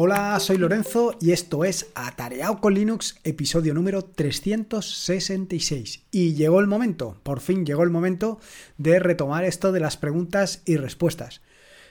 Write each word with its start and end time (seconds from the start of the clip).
Hola, 0.00 0.38
soy 0.38 0.58
Lorenzo 0.58 1.16
y 1.20 1.32
esto 1.32 1.64
es 1.64 1.90
Atareado 1.96 2.60
con 2.60 2.72
Linux, 2.72 3.16
episodio 3.24 3.74
número 3.74 4.04
366. 4.04 6.04
Y 6.12 6.34
llegó 6.34 6.60
el 6.60 6.68
momento, 6.68 7.18
por 7.24 7.40
fin 7.40 7.66
llegó 7.66 7.82
el 7.82 7.90
momento 7.90 8.38
de 8.76 9.00
retomar 9.00 9.42
esto 9.42 9.72
de 9.72 9.80
las 9.80 9.96
preguntas 9.96 10.62
y 10.66 10.76
respuestas. 10.76 11.40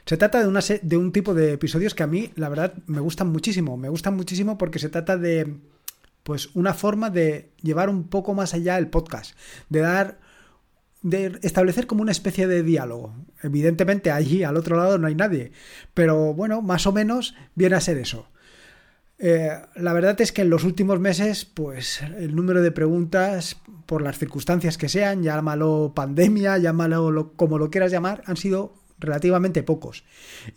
Se 0.05 0.15
trata 0.15 0.41
de, 0.41 0.79
de 0.81 0.95
un 0.95 1.11
tipo 1.11 1.33
de 1.33 1.51
episodios 1.51 1.93
que 1.93 2.03
a 2.03 2.07
mí, 2.07 2.31
la 2.35 2.47
verdad, 2.47 2.75
me 2.85 3.01
gustan 3.01 3.27
muchísimo. 3.27 3.75
Me 3.75 3.89
gustan 3.89 4.15
muchísimo 4.15 4.57
porque 4.57 4.79
se 4.79 4.87
trata 4.87 5.17
de, 5.17 5.57
pues, 6.23 6.55
una 6.55 6.73
forma 6.73 7.09
de 7.09 7.49
llevar 7.61 7.89
un 7.89 8.07
poco 8.07 8.33
más 8.33 8.53
allá 8.53 8.77
el 8.77 8.87
podcast, 8.87 9.35
de 9.67 9.81
dar 9.81 10.17
de 11.01 11.39
establecer 11.43 11.87
como 11.87 12.01
una 12.01 12.11
especie 12.11 12.47
de 12.47 12.63
diálogo. 12.63 13.13
Evidentemente 13.41 14.11
allí 14.11 14.43
al 14.43 14.57
otro 14.57 14.77
lado 14.77 14.97
no 14.97 15.07
hay 15.07 15.15
nadie, 15.15 15.51
pero 15.93 16.33
bueno, 16.33 16.61
más 16.61 16.87
o 16.87 16.91
menos 16.91 17.35
viene 17.55 17.75
a 17.75 17.81
ser 17.81 17.97
eso. 17.97 18.29
Eh, 19.19 19.49
la 19.75 19.93
verdad 19.93 20.19
es 20.21 20.31
que 20.31 20.43
en 20.43 20.49
los 20.49 20.63
últimos 20.63 20.99
meses, 20.99 21.45
pues 21.45 22.01
el 22.01 22.35
número 22.35 22.61
de 22.61 22.71
preguntas, 22.71 23.57
por 23.85 24.01
las 24.01 24.19
circunstancias 24.19 24.77
que 24.77 24.89
sean, 24.89 25.23
llámalo 25.23 25.93
pandemia, 25.95 26.57
llámalo 26.57 27.33
como 27.35 27.57
lo 27.57 27.69
quieras 27.69 27.91
llamar, 27.91 28.21
han 28.25 28.37
sido 28.37 28.75
relativamente 28.99 29.63
pocos. 29.63 30.03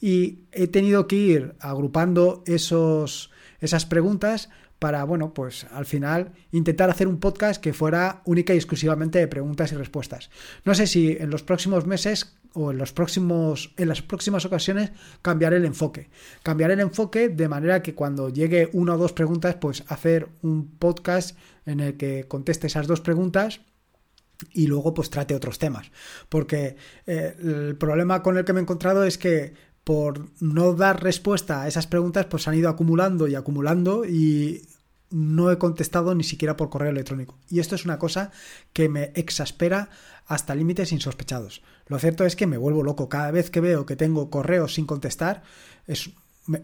Y 0.01 0.41
he 0.53 0.67
tenido 0.67 1.07
que 1.07 1.17
ir 1.17 1.55
agrupando 1.61 2.43
esos, 2.47 3.31
esas 3.61 3.87
preguntas 3.87 4.51
para, 4.81 5.05
bueno, 5.05 5.35
pues 5.35 5.67
al 5.73 5.85
final 5.85 6.33
intentar 6.51 6.91
hacer 6.91 7.07
un 7.07 7.21
podcast 7.21 7.63
que 7.63 7.75
fuera 7.75 8.23
única 8.25 8.55
y 8.55 8.57
exclusivamente 8.57 9.19
de 9.19 9.29
preguntas 9.29 9.71
y 9.71 9.77
respuestas. 9.77 10.31
No 10.65 10.75
sé 10.75 10.87
si 10.87 11.19
en 11.21 11.31
los 11.31 11.43
próximos 11.43 11.87
meses 11.87 12.35
o 12.55 12.71
en 12.73 12.79
los 12.79 12.93
próximos 12.93 13.73
en 13.77 13.89
las 13.89 14.03
próximas 14.03 14.45
ocasiones 14.47 14.91
cambiaré 15.21 15.59
el 15.59 15.67
enfoque. 15.67 16.09
Cambiaré 16.43 16.75
el 16.75 16.81
enfoque 16.81 17.29
de 17.29 17.47
manera 17.47 17.83
que 17.83 17.95
cuando 17.95 18.31
llegue 18.31 18.71
una 18.73 18.95
o 18.95 18.99
dos 18.99 19.13
preguntas, 19.13 19.57
pues 19.57 19.85
hacer 19.89 20.29
un 20.43 20.67
podcast 20.79 21.37
en 21.67 21.81
el 21.81 21.99
que 21.99 22.25
conteste 22.27 22.67
esas 22.67 22.87
dos 22.87 23.03
preguntas 23.03 23.61
y 24.53 24.67
luego 24.67 24.95
pues 24.95 25.11
trate 25.11 25.35
otros 25.35 25.59
temas. 25.59 25.93
Porque 26.31 26.77
eh, 27.07 27.37
el 27.39 27.77
problema 27.77 28.23
con 28.23 28.39
el 28.39 28.47
que 28.47 28.55
me 28.55 28.61
he 28.61 28.63
encontrado 28.63 29.05
es 29.05 29.19
que 29.19 29.53
por 29.91 30.29
no 30.39 30.75
dar 30.75 31.03
respuesta 31.03 31.63
a 31.63 31.67
esas 31.67 31.89
preguntas, 31.89 32.27
pues 32.27 32.47
han 32.47 32.55
ido 32.55 32.69
acumulando 32.69 33.27
y 33.27 33.35
acumulando 33.35 34.05
y 34.05 34.63
no 35.11 35.51
he 35.51 35.59
contestado 35.59 36.15
ni 36.15 36.23
siquiera 36.23 36.57
por 36.57 36.71
correo 36.71 36.91
electrónico. 36.91 37.37
Y 37.49 37.59
esto 37.59 37.75
es 37.75 37.85
una 37.85 37.99
cosa 37.99 38.31
que 38.73 38.89
me 38.89 39.11
exaspera 39.17 39.91
hasta 40.29 40.55
límites 40.55 40.93
insospechados. 40.93 41.63
Lo 41.89 41.99
cierto 41.99 42.25
es 42.25 42.37
que 42.37 42.47
me 42.47 42.57
vuelvo 42.57 42.85
loco. 42.85 43.09
Cada 43.09 43.33
vez 43.33 43.51
que 43.51 43.59
veo 43.59 43.85
que 43.85 43.97
tengo 43.97 44.31
correos 44.31 44.75
sin 44.75 44.87
contestar, 44.87 45.43
es, 45.89 46.11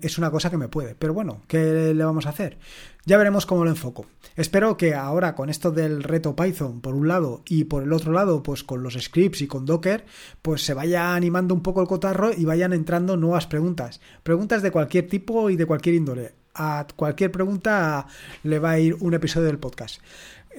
es 0.00 0.18
una 0.18 0.30
cosa 0.30 0.50
que 0.50 0.56
me 0.56 0.68
puede. 0.68 0.94
Pero 0.94 1.14
bueno, 1.14 1.42
¿qué 1.48 1.94
le 1.94 2.04
vamos 2.04 2.26
a 2.26 2.30
hacer? 2.30 2.58
Ya 3.04 3.18
veremos 3.18 3.46
cómo 3.46 3.64
lo 3.64 3.70
enfoco. 3.70 4.06
Espero 4.36 4.76
que 4.76 4.94
ahora 4.94 5.34
con 5.34 5.48
esto 5.48 5.70
del 5.70 6.02
reto 6.02 6.36
Python 6.36 6.80
por 6.80 6.94
un 6.94 7.08
lado 7.08 7.42
y 7.46 7.64
por 7.64 7.82
el 7.82 7.92
otro 7.92 8.12
lado 8.12 8.42
pues 8.42 8.64
con 8.64 8.82
los 8.82 8.94
scripts 8.94 9.42
y 9.42 9.46
con 9.46 9.64
Docker 9.64 10.04
pues 10.42 10.62
se 10.64 10.74
vaya 10.74 11.14
animando 11.14 11.54
un 11.54 11.62
poco 11.62 11.80
el 11.80 11.88
cotarro 11.88 12.32
y 12.36 12.44
vayan 12.44 12.72
entrando 12.72 13.16
nuevas 13.16 13.46
preguntas. 13.46 14.00
Preguntas 14.22 14.62
de 14.62 14.70
cualquier 14.70 15.08
tipo 15.08 15.50
y 15.50 15.56
de 15.56 15.66
cualquier 15.66 15.94
índole 15.94 16.34
a 16.56 16.86
cualquier 16.96 17.30
pregunta 17.30 18.06
le 18.42 18.58
va 18.58 18.70
a 18.72 18.78
ir 18.78 18.96
un 19.00 19.14
episodio 19.14 19.46
del 19.46 19.58
podcast. 19.58 20.00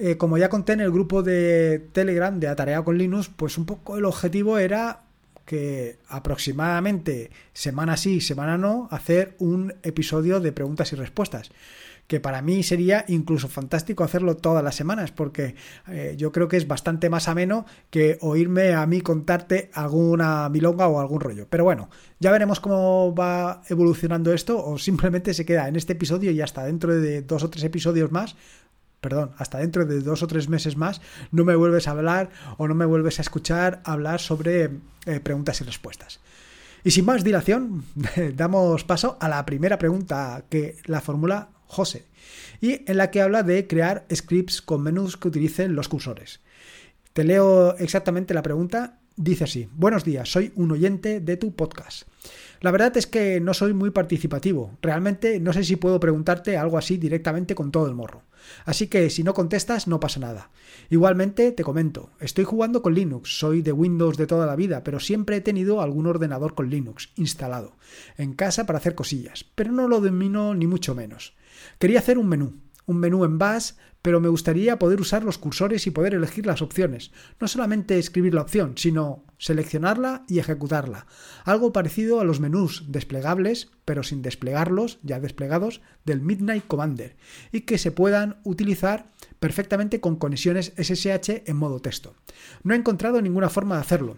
Eh, 0.00 0.16
como 0.16 0.38
ya 0.38 0.48
conté 0.48 0.74
en 0.74 0.80
el 0.80 0.92
grupo 0.92 1.22
de 1.22 1.88
Telegram 1.92 2.38
de 2.38 2.46
Atareado 2.46 2.84
con 2.84 2.98
Linux, 2.98 3.28
pues 3.28 3.58
un 3.58 3.66
poco 3.66 3.96
el 3.96 4.04
objetivo 4.04 4.58
era 4.58 5.07
que 5.48 5.96
aproximadamente 6.08 7.30
semana 7.54 7.96
sí, 7.96 8.20
semana 8.20 8.58
no, 8.58 8.86
hacer 8.90 9.34
un 9.38 9.72
episodio 9.82 10.40
de 10.40 10.52
preguntas 10.52 10.92
y 10.92 10.96
respuestas 10.96 11.50
que 12.06 12.20
para 12.20 12.42
mí 12.42 12.62
sería 12.62 13.04
incluso 13.08 13.48
fantástico 13.48 14.02
hacerlo 14.02 14.36
todas 14.36 14.64
las 14.64 14.74
semanas, 14.74 15.12
porque 15.12 15.54
eh, 15.88 16.14
yo 16.16 16.32
creo 16.32 16.48
que 16.48 16.56
es 16.56 16.66
bastante 16.66 17.10
más 17.10 17.28
ameno 17.28 17.66
que 17.90 18.18
oírme 18.22 18.72
a 18.72 18.86
mí 18.86 19.02
contarte 19.02 19.70
alguna 19.74 20.48
milonga 20.48 20.88
o 20.88 21.00
algún 21.00 21.20
rollo. 21.20 21.46
Pero 21.50 21.64
bueno, 21.64 21.90
ya 22.18 22.32
veremos 22.32 22.60
cómo 22.60 23.14
va 23.14 23.62
evolucionando 23.68 24.32
esto, 24.32 24.64
o 24.64 24.78
simplemente 24.78 25.34
se 25.34 25.44
queda 25.44 25.68
en 25.68 25.76
este 25.76 25.92
episodio 25.92 26.30
y 26.30 26.40
hasta 26.40 26.64
dentro 26.64 26.94
de 26.94 27.20
dos 27.20 27.42
o 27.42 27.50
tres 27.50 27.64
episodios 27.64 28.10
más 28.10 28.36
perdón, 29.00 29.32
hasta 29.38 29.58
dentro 29.58 29.84
de 29.84 30.00
dos 30.00 30.22
o 30.22 30.26
tres 30.26 30.48
meses 30.48 30.76
más, 30.76 31.00
no 31.30 31.44
me 31.44 31.56
vuelves 31.56 31.88
a 31.88 31.92
hablar 31.92 32.30
o 32.56 32.68
no 32.68 32.74
me 32.74 32.84
vuelves 32.84 33.18
a 33.18 33.22
escuchar 33.22 33.80
hablar 33.84 34.20
sobre 34.20 34.70
eh, 35.06 35.20
preguntas 35.20 35.60
y 35.60 35.64
respuestas. 35.64 36.20
Y 36.84 36.90
sin 36.90 37.04
más 37.04 37.24
dilación, 37.24 37.84
damos 38.34 38.84
paso 38.84 39.16
a 39.20 39.28
la 39.28 39.44
primera 39.44 39.78
pregunta 39.78 40.44
que 40.48 40.76
la 40.84 41.00
formula 41.00 41.50
José, 41.66 42.06
y 42.60 42.90
en 42.90 42.96
la 42.96 43.10
que 43.10 43.20
habla 43.20 43.42
de 43.42 43.66
crear 43.66 44.06
scripts 44.12 44.62
con 44.62 44.82
menús 44.82 45.16
que 45.16 45.28
utilicen 45.28 45.74
los 45.74 45.88
cursores. 45.88 46.40
Te 47.12 47.24
leo 47.24 47.76
exactamente 47.76 48.34
la 48.34 48.42
pregunta. 48.42 48.98
Dice 49.16 49.44
así, 49.44 49.68
buenos 49.74 50.04
días, 50.04 50.30
soy 50.30 50.52
un 50.54 50.72
oyente 50.72 51.20
de 51.20 51.36
tu 51.36 51.54
podcast. 51.54 52.08
La 52.60 52.70
verdad 52.70 52.96
es 52.96 53.06
que 53.06 53.40
no 53.40 53.54
soy 53.54 53.72
muy 53.72 53.90
participativo. 53.90 54.76
Realmente 54.82 55.38
no 55.40 55.52
sé 55.52 55.64
si 55.64 55.76
puedo 55.76 56.00
preguntarte 56.00 56.56
algo 56.56 56.76
así 56.78 56.96
directamente 56.96 57.54
con 57.54 57.70
todo 57.70 57.86
el 57.86 57.94
morro. 57.94 58.22
Así 58.64 58.88
que 58.88 59.10
si 59.10 59.22
no 59.22 59.34
contestas 59.34 59.86
no 59.86 60.00
pasa 60.00 60.20
nada. 60.20 60.50
Igualmente 60.90 61.52
te 61.52 61.64
comento, 61.64 62.10
estoy 62.20 62.44
jugando 62.44 62.82
con 62.82 62.94
Linux, 62.94 63.38
soy 63.38 63.62
de 63.62 63.72
Windows 63.72 64.16
de 64.16 64.26
toda 64.26 64.46
la 64.46 64.56
vida, 64.56 64.82
pero 64.84 65.00
siempre 65.00 65.36
he 65.36 65.40
tenido 65.40 65.82
algún 65.82 66.06
ordenador 66.06 66.54
con 66.54 66.70
Linux 66.70 67.10
instalado 67.16 67.76
en 68.16 68.32
casa 68.32 68.66
para 68.66 68.78
hacer 68.78 68.94
cosillas, 68.94 69.44
pero 69.54 69.72
no 69.72 69.88
lo 69.88 70.00
domino 70.00 70.54
ni 70.54 70.66
mucho 70.66 70.94
menos. 70.94 71.34
Quería 71.78 71.98
hacer 71.98 72.18
un 72.18 72.28
menú, 72.28 72.54
un 72.86 72.98
menú 72.98 73.24
en 73.24 73.38
Bash, 73.38 73.72
pero 74.02 74.20
me 74.20 74.28
gustaría 74.28 74.78
poder 74.78 75.00
usar 75.00 75.24
los 75.24 75.38
cursores 75.38 75.86
y 75.86 75.90
poder 75.90 76.14
elegir 76.14 76.46
las 76.46 76.62
opciones. 76.62 77.10
No 77.40 77.48
solamente 77.48 77.98
escribir 77.98 78.34
la 78.34 78.42
opción, 78.42 78.74
sino 78.76 79.24
seleccionarla 79.38 80.24
y 80.28 80.38
ejecutarla. 80.38 81.06
Algo 81.44 81.72
parecido 81.72 82.20
a 82.20 82.24
los 82.24 82.40
menús 82.40 82.84
desplegables, 82.88 83.70
pero 83.84 84.02
sin 84.02 84.22
desplegarlos, 84.22 84.98
ya 85.02 85.20
desplegados, 85.20 85.80
del 86.04 86.20
Midnight 86.20 86.66
Commander, 86.66 87.16
y 87.52 87.62
que 87.62 87.78
se 87.78 87.90
puedan 87.90 88.40
utilizar 88.44 89.10
perfectamente 89.40 90.00
con 90.00 90.16
conexiones 90.16 90.72
SSH 90.76 91.44
en 91.46 91.56
modo 91.56 91.80
texto. 91.80 92.14
No 92.62 92.74
he 92.74 92.76
encontrado 92.76 93.20
ninguna 93.22 93.48
forma 93.48 93.76
de 93.76 93.80
hacerlo. 93.80 94.16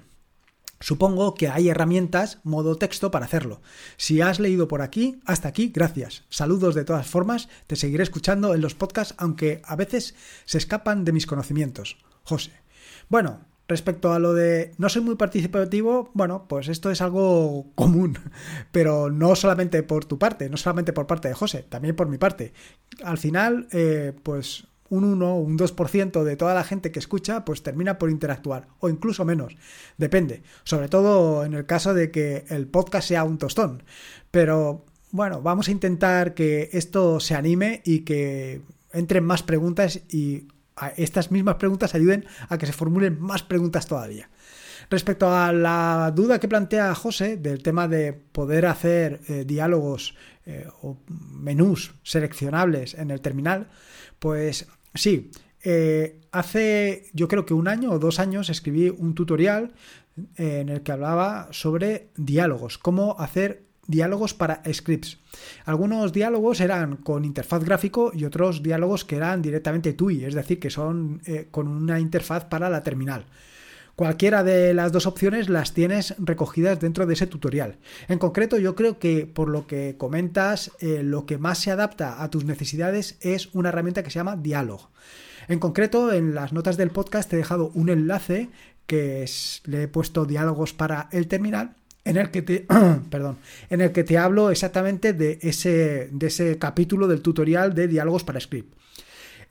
Supongo 0.81 1.35
que 1.35 1.49
hay 1.49 1.69
herramientas 1.69 2.39
modo 2.43 2.77
texto 2.77 3.11
para 3.11 3.27
hacerlo. 3.27 3.61
Si 3.99 4.23
has 4.23 4.41
leído 4.41 4.67
por 4.67 4.81
aquí, 4.81 5.21
hasta 5.27 5.49
aquí, 5.49 5.71
gracias. 5.75 6.25
Saludos 6.31 6.75
de 6.75 6.85
todas 6.85 7.07
formas, 7.07 7.51
te 7.67 7.77
seguiré 7.77 8.03
escuchando 8.03 8.55
en 8.55 8.63
los 8.63 8.75
podcasts, 8.75 9.15
aunque 9.19 9.61
a 9.67 9.77
veces 9.77 10.15
se 10.47 10.57
escapan 10.57 11.05
de 11.05 11.13
mis 11.13 11.27
conocimientos. 11.27 11.99
José. 12.25 12.53
Bueno, 13.11 13.41
respecto 13.69 14.13
a 14.13 14.19
lo 14.19 14.33
de 14.33 14.73
no 14.79 14.89
soy 14.89 15.03
muy 15.03 15.17
participativo, 15.17 16.11
bueno, 16.15 16.47
pues 16.49 16.69
esto 16.69 16.91
es 16.91 17.03
algo 17.03 17.71
común, 17.75 18.19
pero 18.73 19.11
no 19.11 19.37
solamente 19.37 19.83
por 19.83 20.07
tu 20.07 20.19
parte, 20.19 20.49
no 20.49 20.57
solamente 20.57 20.95
por 20.95 21.07
parte 21.07 21.29
de 21.29 21.35
José, 21.35 21.65
también 21.69 21.95
por 21.95 22.09
mi 22.09 22.17
parte. 22.17 22.55
Al 23.05 23.19
final, 23.19 23.69
eh, 23.73 24.15
pues 24.23 24.67
un 24.91 25.05
1 25.05 25.35
o 25.35 25.41
un 25.41 25.57
2% 25.57 26.23
de 26.23 26.37
toda 26.37 26.55
la 26.55 26.65
gente 26.65 26.93
que 26.93 26.99
escucha, 26.99 27.45
pues 27.45 27.63
termina 27.63 27.99
por 27.99 28.11
interactuar, 28.11 28.69
o 28.81 28.89
incluso 28.89 29.25
menos, 29.25 29.57
depende, 29.97 30.43
sobre 30.65 30.89
todo 30.89 31.45
en 31.45 31.55
el 31.55 31.65
caso 31.65 31.95
de 31.95 32.11
que 32.11 32.45
el 32.49 32.67
podcast 32.67 33.09
sea 33.09 33.25
un 33.25 33.39
tostón. 33.39 33.85
Pero 34.31 34.85
bueno, 35.13 35.41
vamos 35.43 35.69
a 35.69 35.73
intentar 35.73 36.35
que 36.35 36.71
esto 36.73 37.21
se 37.21 37.35
anime 37.35 37.83
y 37.85 38.01
que 38.01 38.63
entren 38.93 39.25
más 39.25 39.43
preguntas 39.43 40.01
y 40.09 40.49
estas 40.97 41.31
mismas 41.31 41.57
preguntas 41.57 41.95
ayuden 41.95 42.25
a 42.49 42.59
que 42.59 42.67
se 42.67 42.73
formulen 42.73 43.21
más 43.21 43.43
preguntas 43.43 43.87
todavía. 43.87 44.31
Respecto 44.89 45.33
a 45.33 45.53
la 45.53 46.13
duda 46.15 46.41
que 46.41 46.49
plantea 46.49 46.95
José 46.95 47.37
del 47.37 47.63
tema 47.63 47.87
de 47.87 48.13
poder 48.13 48.67
hacer 48.67 49.21
eh, 49.29 49.45
diálogos 49.47 50.17
eh, 50.47 50.67
o 50.83 50.97
menús 51.09 51.95
seleccionables 52.03 52.95
en 52.95 53.11
el 53.11 53.21
terminal, 53.21 53.69
pues 54.19 54.67
Sí, 54.95 55.31
eh, 55.63 56.21
hace 56.33 57.05
yo 57.13 57.29
creo 57.29 57.47
que 57.47 57.55
un 57.55 57.69
año 57.69 57.91
o 57.93 57.99
dos 57.99 58.19
años 58.19 58.51
escribí 58.51 58.89
un 58.89 59.15
tutorial 59.15 59.73
en 60.37 60.69
el 60.69 60.83
que 60.83 60.93
hablaba 60.93 61.49
sobre 61.53 62.11
diálogos, 62.17 62.79
cómo 62.79 63.17
hacer 63.19 63.65
diálogos 63.87 64.35
para 64.35 64.63
scripts. 64.73 65.19
Algunos 65.65 66.13
diálogos 66.13 66.61
eran 66.61 66.97
con 66.97 67.25
interfaz 67.25 67.65
gráfico 67.65 68.13
y 68.15 68.25
otros 68.25 68.63
diálogos 68.63 69.05
que 69.05 69.17
eran 69.17 69.43
directamente 69.43 69.93
TUI, 69.93 70.25
es 70.25 70.35
decir, 70.35 70.61
que 70.61 70.71
son 70.71 71.21
eh, 71.25 71.49
con 71.51 71.69
una 71.69 71.99
interfaz 71.99 72.45
para 72.45 72.71
la 72.71 72.83
terminal. 72.83 73.27
Cualquiera 74.01 74.43
de 74.43 74.73
las 74.73 74.93
dos 74.93 75.05
opciones 75.05 75.51
las 75.51 75.75
tienes 75.75 76.15
recogidas 76.17 76.81
dentro 76.81 77.05
de 77.05 77.13
ese 77.13 77.27
tutorial. 77.27 77.77
En 78.09 78.19
concreto, 78.19 78.57
yo 78.57 78.75
creo 78.75 78.99
que 78.99 79.27
por 79.27 79.51
lo 79.51 79.67
que 79.67 79.97
comentas, 79.99 80.71
eh, 80.81 81.03
lo 81.03 81.27
que 81.27 81.37
más 81.37 81.59
se 81.59 81.71
adapta 81.71 82.23
a 82.23 82.31
tus 82.31 82.47
necesidades 82.47 83.19
es 83.21 83.51
una 83.53 83.69
herramienta 83.69 84.03
que 84.03 84.09
se 84.09 84.19
llama 84.19 84.37
Dialog. 84.37 84.89
En 85.49 85.59
concreto, 85.59 86.15
en 86.15 86.35
las 86.35 86.55
notas 86.55 86.79
del 86.79 86.89
podcast 86.89 87.29
te 87.29 87.37
he 87.37 87.41
dejado 87.41 87.73
un 87.75 87.91
enlace 87.91 88.49
que 88.87 89.27
le 89.65 89.83
he 89.83 89.89
puesto 89.89 90.25
diálogos 90.25 90.73
para 90.73 91.11
el 91.13 91.29
terminal 91.29 91.75
en 92.07 92.17
el 92.17 92.31
que 92.31 92.41
te, 92.41 92.67
perdón, 93.11 93.37
en 93.69 93.83
el 93.83 93.93
que 93.93 94.03
te 94.03 94.17
hablo 94.17 94.51
exactamente 94.51 95.13
de 95.13 95.41
ese, 95.43 96.09
de 96.11 96.27
ese 96.29 96.57
capítulo 96.57 97.07
del 97.07 97.21
tutorial 97.21 97.75
de 97.75 97.87
diálogos 97.87 98.25
para 98.25 98.41
script. 98.41 98.73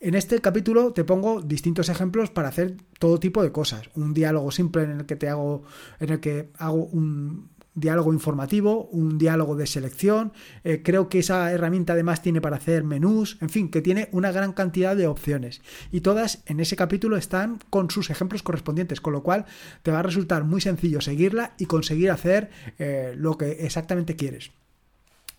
En 0.02 0.16
este 0.16 0.40
capítulo 0.40 0.94
te 0.94 1.04
pongo 1.04 1.42
distintos 1.42 1.90
ejemplos 1.90 2.30
para 2.30 2.48
hacer 2.48 2.78
todo 3.00 3.20
tipo 3.20 3.44
de 3.44 3.52
cosas. 3.52 3.90
Un 3.96 4.14
diálogo 4.14 4.50
simple 4.50 4.84
en 4.84 4.92
el 4.92 5.06
que 5.06 5.18
te 5.18 5.28
hago, 5.28 5.64
en 6.00 6.10
el 6.12 6.22
que 6.22 6.52
hago 6.58 6.86
un 6.86 7.50
diálogo 7.74 8.14
informativo, 8.14 8.86
un 8.94 9.18
diálogo 9.18 9.58
de 9.58 9.68
selección. 9.68 10.32
Eh, 10.64 10.82
creo 10.86 11.10
que 11.10 11.20
esa 11.20 11.52
herramienta 11.52 11.94
además 11.94 12.22
tiene 12.22 12.40
para 12.40 12.56
hacer 12.56 12.86
menús, 12.86 13.38
en 13.42 13.50
fin, 13.50 13.70
que 13.70 13.82
tiene 13.82 14.08
una 14.14 14.32
gran 14.32 14.54
cantidad 14.54 14.96
de 14.96 15.08
opciones. 15.08 15.62
Y 15.92 16.00
todas 16.00 16.44
en 16.46 16.62
ese 16.62 16.78
capítulo 16.78 17.18
están 17.18 17.60
con 17.70 17.92
sus 17.92 18.10
ejemplos 18.10 18.42
correspondientes, 18.42 19.02
con 19.02 19.12
lo 19.12 19.22
cual 19.22 19.48
te 19.84 19.92
va 19.92 20.00
a 20.00 20.04
resultar 20.04 20.46
muy 20.46 20.62
sencillo 20.62 21.02
seguirla 21.02 21.56
y 21.58 21.66
conseguir 21.66 22.10
hacer 22.12 22.52
eh, 22.78 23.16
lo 23.18 23.38
que 23.38 23.52
exactamente 23.66 24.16
quieres. 24.16 24.52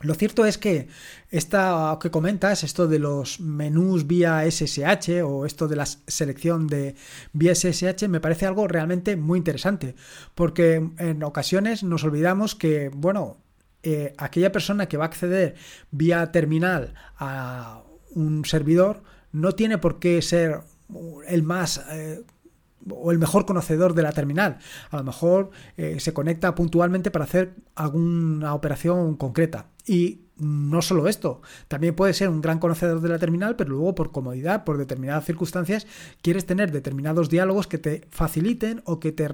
Lo 0.03 0.15
cierto 0.15 0.47
es 0.47 0.57
que 0.57 0.89
esta 1.31 1.99
que 2.01 2.11
comentas, 2.11 2.65
esto 2.65 2.89
de 2.89 2.99
los 2.99 3.39
menús 3.39 4.07
vía 4.07 4.51
SSH 4.51 5.23
o 5.23 5.45
esto 5.45 5.69
de 5.69 5.77
la 5.77 5.85
selección 5.85 6.69
de 6.69 6.95
vía 7.35 7.55
SSH, 7.55 8.09
me 8.09 8.19
parece 8.19 8.47
algo 8.47 8.67
realmente 8.67 9.17
muy 9.17 9.37
interesante, 9.37 9.95
porque 10.35 10.89
en 10.97 11.23
ocasiones 11.23 11.83
nos 11.83 12.03
olvidamos 12.03 12.55
que, 12.55 12.89
bueno, 12.89 13.37
eh, 13.83 14.15
aquella 14.17 14.51
persona 14.53 14.87
que 14.87 14.97
va 14.97 15.05
a 15.05 15.09
acceder 15.09 15.55
vía 15.91 16.33
terminal 16.33 16.95
a 17.19 17.83
un 18.15 18.47
servidor 18.47 19.03
no 19.33 19.53
tiene 19.53 19.77
por 19.77 19.99
qué 19.99 20.23
ser 20.23 20.63
el 21.27 21.43
más... 21.43 21.85
Eh, 21.91 22.25
o 22.89 23.13
el 23.13 23.19
mejor 23.19 23.45
conocedor 23.45 23.93
de 23.93 24.03
la 24.03 24.13
terminal. 24.13 24.59
A 24.91 24.97
lo 24.97 25.05
mejor 25.05 25.51
eh, 25.77 26.01
se 26.01 26.15
conecta 26.15 26.55
puntualmente 26.55 27.11
para 27.11 27.27
hacer 27.27 27.55
alguna 27.75 28.55
operación 28.55 29.17
concreta. 29.17 29.67
Y 29.91 30.21
no 30.37 30.83
solo 30.83 31.09
esto, 31.09 31.43
también 31.67 31.97
puede 31.97 32.15
ser 32.15 32.29
un 32.29 32.41
gran 32.41 32.61
conocedor 32.61 33.01
de 33.01 33.09
la 33.09 33.19
terminal, 33.19 33.57
pero 33.57 33.71
luego 33.71 33.97
por 33.97 34.13
comodidad, 34.13 34.63
por 34.63 34.79
determinadas 34.79 35.25
circunstancias, 35.25 35.85
quieres 36.23 36.47
tener 36.47 36.71
determinados 36.71 37.29
diálogos 37.29 37.67
que 37.67 37.79
te 37.79 38.07
faciliten 38.09 38.83
o 38.85 39.01
que 39.01 39.11
te 39.11 39.29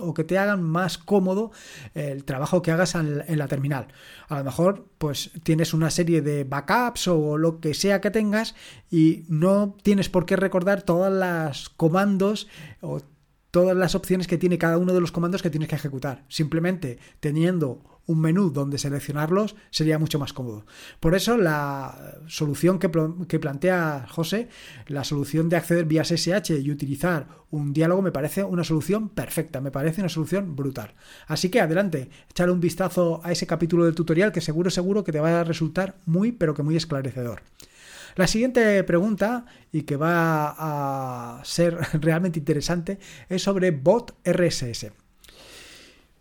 o 0.00 0.12
que 0.12 0.24
te 0.24 0.36
hagan 0.36 0.62
más 0.62 0.98
cómodo 0.98 1.52
el 1.94 2.24
trabajo 2.24 2.60
que 2.60 2.70
hagas 2.70 2.94
en, 2.96 3.38
la 3.38 3.48
terminal. 3.48 3.88
A 4.28 4.36
lo 4.40 4.44
mejor, 4.44 4.84
pues 4.98 5.30
tienes 5.42 5.72
una 5.72 5.88
serie 5.88 6.20
de 6.20 6.44
backups 6.44 7.08
o 7.08 7.38
lo 7.38 7.60
que 7.60 7.72
sea 7.72 8.02
que 8.02 8.10
tengas 8.10 8.54
y 8.90 9.24
no 9.28 9.74
tienes 9.82 10.10
por 10.10 10.26
qué 10.26 10.36
recordar 10.36 10.82
todas 10.82 11.10
las 11.10 11.70
comandos 11.70 12.46
o 12.82 13.00
todas 13.54 13.76
las 13.76 13.94
opciones 13.94 14.26
que 14.26 14.36
tiene 14.36 14.58
cada 14.58 14.78
uno 14.78 14.92
de 14.92 15.00
los 15.00 15.12
comandos 15.12 15.40
que 15.40 15.48
tienes 15.48 15.68
que 15.68 15.76
ejecutar. 15.76 16.24
Simplemente 16.26 16.98
teniendo 17.20 17.84
un 18.04 18.20
menú 18.20 18.50
donde 18.50 18.78
seleccionarlos 18.78 19.54
sería 19.70 19.96
mucho 19.96 20.18
más 20.18 20.32
cómodo. 20.32 20.66
Por 20.98 21.14
eso 21.14 21.36
la 21.36 22.18
solución 22.26 22.80
que, 22.80 22.88
plantea 23.38 24.06
José, 24.10 24.48
la 24.88 25.04
solución 25.04 25.48
de 25.48 25.54
acceder 25.54 25.84
vía 25.84 26.02
SSH 26.02 26.58
y 26.60 26.68
utilizar 26.72 27.28
un 27.52 27.72
diálogo 27.72 28.02
me 28.02 28.10
parece 28.10 28.42
una 28.42 28.64
solución 28.64 29.08
perfecta, 29.08 29.60
me 29.60 29.70
parece 29.70 30.00
una 30.00 30.08
solución 30.08 30.56
brutal. 30.56 30.92
Así 31.28 31.48
que 31.48 31.60
adelante, 31.60 32.10
echar 32.28 32.50
un 32.50 32.58
vistazo 32.58 33.20
a 33.22 33.30
ese 33.30 33.46
capítulo 33.46 33.84
del 33.84 33.94
tutorial 33.94 34.32
que 34.32 34.40
seguro 34.40 34.68
seguro 34.68 35.04
que 35.04 35.12
te 35.12 35.20
va 35.20 35.38
a 35.38 35.44
resultar 35.44 35.94
muy 36.06 36.32
pero 36.32 36.54
que 36.54 36.64
muy 36.64 36.74
esclarecedor. 36.74 37.42
La 38.16 38.28
siguiente 38.28 38.82
pregunta, 38.84 39.44
y 39.72 39.82
que 39.82 39.96
va 39.96 40.54
a 41.38 41.44
ser 41.44 41.76
realmente 42.00 42.38
interesante, 42.38 42.98
es 43.28 43.42
sobre 43.42 43.72
bot 43.72 44.16
RSS. 44.24 44.92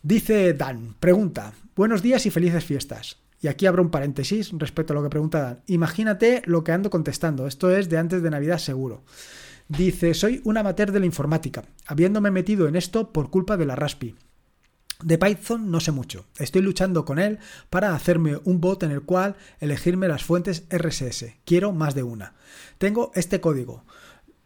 Dice 0.02 0.54
Dan, 0.54 0.96
pregunta, 1.00 1.54
buenos 1.76 2.02
días 2.02 2.26
y 2.26 2.32
felices 2.32 2.66
fiestas. 2.66 3.18
Y 3.42 3.48
aquí 3.48 3.66
abro 3.66 3.84
un 3.84 3.92
paréntesis 3.92 4.52
respecto 4.54 4.94
a 4.94 4.96
lo 4.96 5.04
que 5.04 5.10
pregunta 5.10 5.42
Dan. 5.42 5.64
Imagínate 5.68 6.42
lo 6.46 6.64
que 6.64 6.72
ando 6.72 6.90
contestando, 6.90 7.46
esto 7.46 7.76
es 7.76 7.90
de 7.90 7.98
antes 7.98 8.24
de 8.24 8.32
Navidad 8.32 8.58
seguro. 8.58 9.04
Dice, 9.68 10.14
soy 10.14 10.42
un 10.44 10.58
amateur 10.58 10.92
de 10.92 11.00
la 11.00 11.06
informática, 11.06 11.64
habiéndome 11.86 12.32
metido 12.32 12.68
en 12.68 12.76
esto 12.76 13.14
por 13.14 13.30
culpa 13.30 13.56
de 13.56 13.66
la 13.66 13.76
Raspi. 13.76 14.16
De 15.04 15.18
Python 15.18 15.70
no 15.72 15.80
sé 15.80 15.92
mucho. 15.92 16.26
Estoy 16.38 16.62
luchando 16.62 17.06
con 17.06 17.20
él 17.20 17.40
para 17.70 17.94
hacerme 17.94 18.40
un 18.44 18.62
bot 18.62 18.84
en 18.84 18.92
el 18.92 19.02
cual 19.02 19.36
elegirme 19.60 20.08
las 20.08 20.24
fuentes 20.24 20.64
RSS. 20.70 21.36
Quiero 21.46 21.72
más 21.72 21.96
de 21.96 22.04
una. 22.04 22.34
Tengo 22.78 23.12
este 23.16 23.42
código. 23.42 23.84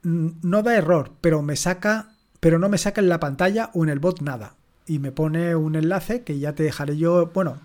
No 0.03 0.63
da 0.63 0.75
error, 0.75 1.11
pero 1.21 1.41
me 1.41 1.55
saca, 1.55 2.13
pero 2.39 2.59
no 2.59 2.69
me 2.69 2.77
saca 2.77 3.01
en 3.01 3.09
la 3.09 3.19
pantalla 3.19 3.71
o 3.73 3.83
en 3.83 3.89
el 3.89 3.99
bot 3.99 4.21
nada 4.21 4.55
y 4.87 4.99
me 4.99 5.11
pone 5.11 5.55
un 5.55 5.75
enlace 5.75 6.23
que 6.23 6.39
ya 6.39 6.55
te 6.55 6.63
dejaré 6.63 6.97
yo, 6.97 7.27
bueno, 7.33 7.59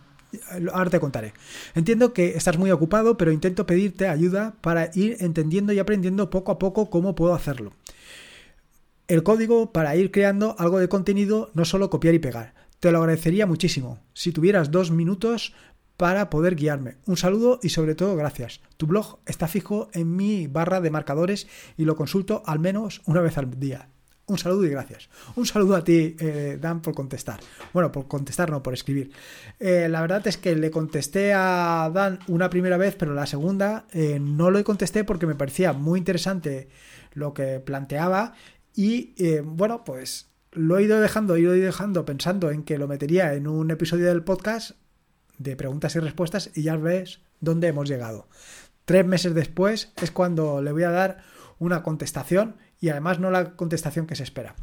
ahora 0.73 0.91
te 0.91 1.00
contaré. 1.00 1.33
Entiendo 1.75 2.12
que 2.12 2.37
estás 2.37 2.59
muy 2.59 2.71
ocupado, 2.71 3.17
pero 3.17 3.33
intento 3.33 3.65
pedirte 3.65 4.09
ayuda 4.09 4.55
para 4.61 4.91
ir 4.94 5.17
entendiendo 5.21 5.73
y 5.73 5.79
aprendiendo 5.79 6.31
poco 6.31 6.53
a 6.53 6.59
poco 6.59 6.91
cómo 6.91 7.15
puedo 7.15 7.35
hacerlo. 7.35 7.73
El 9.09 9.23
código 9.23 9.73
para 9.73 9.94
ir 9.97 10.11
creando 10.11 10.56
algo 10.59 10.79
de 10.79 10.89
contenido, 10.89 11.50
no 11.55 11.65
solo 11.65 11.91
copiar 11.91 12.15
y 12.15 12.19
pegar. 12.19 12.55
Te 12.82 12.90
lo 12.90 12.99
agradecería 12.99 13.46
muchísimo 13.46 14.00
si 14.12 14.32
tuvieras 14.32 14.73
dos 14.73 14.90
minutos 14.90 15.55
para 15.96 16.29
poder 16.31 16.56
guiarme. 16.56 16.96
Un 17.06 17.17
saludo 17.17 17.61
y 17.62 17.69
sobre 17.69 17.94
todo 17.94 18.17
gracias. 18.17 18.61
Tu 18.76 18.88
blog 18.88 19.20
está 19.25 19.46
fijo 19.46 19.88
en 19.93 20.17
mi 20.17 20.49
barra 20.49 20.81
de 20.81 20.90
marcadores 20.90 21.46
y 21.76 21.84
lo 21.84 21.94
consulto 21.94 22.43
al 22.44 22.58
menos 22.58 23.00
una 23.06 23.20
vez 23.20 23.38
al 23.38 23.61
día. 23.61 23.88
Un 24.26 24.37
saludo 24.37 24.64
y 24.64 24.70
gracias. 24.70 25.11
Un 25.37 25.46
saludo 25.46 25.76
a 25.76 25.84
ti, 25.84 26.17
eh, 26.19 26.58
Dan, 26.61 26.82
por 26.82 26.93
contestar. 26.93 27.38
Bueno, 27.73 27.93
por 27.93 28.08
contestar, 28.08 28.50
no, 28.50 28.64
por 28.64 28.75
escribir. 28.75 29.12
Eh, 29.61 29.87
la 29.88 30.00
verdad 30.00 30.26
es 30.26 30.37
que 30.37 30.56
le 30.56 30.73
contesté 30.73 31.32
a 31.32 31.88
Dan 31.94 32.19
una 32.26 32.50
primera 32.50 32.79
vez, 32.79 32.96
pero 32.96 33.14
la 33.14 33.26
segunda 33.26 33.87
eh, 33.93 34.19
no 34.20 34.50
lo 34.50 34.64
contesté 34.64 35.05
porque 35.05 35.29
me 35.29 35.37
parecía 35.37 35.73
muy 35.73 36.00
interesante 36.00 36.69
lo 37.14 37.32
que 37.32 37.61
planteaba. 37.61 38.34
Y 38.75 39.14
bueno, 39.43 39.84
pues 39.84 40.31
lo 40.52 40.78
he 40.78 40.82
ido 40.82 41.00
dejando, 41.00 41.37
he 41.37 41.40
ido 41.40 41.52
dejando 41.52 42.04
pensando 42.04 42.50
en 42.50 42.62
que 42.62 42.78
lo 42.78 42.87
metería 42.87 43.34
en 43.34 43.46
un 43.49 43.70
episodio 43.70 44.06
del 44.06 44.22
podcast 44.22 44.72
de 45.38 45.56
preguntas 45.56 45.96
y 45.96 45.99
respuestas 45.99 46.50
y 46.54 46.62
ya 46.62 46.76
ves 46.76 47.20
dónde 47.40 47.69
hemos 47.69 47.88
llegado. 47.88 48.28
Tres 48.84 49.06
meses 49.06 49.34
después 49.34 49.93
es 50.02 50.10
cuando 50.10 50.60
le 50.60 50.72
voy 50.72 50.82
a 50.82 50.90
dar 50.90 51.25
una 51.58 51.82
contestación 51.82 52.56
y 52.81 52.90
además 52.90 53.19
no 53.19 53.31
la 53.31 53.56
contestación 53.56 54.06
que 54.06 54.16
se 54.16 54.25
espera. 54.25 54.54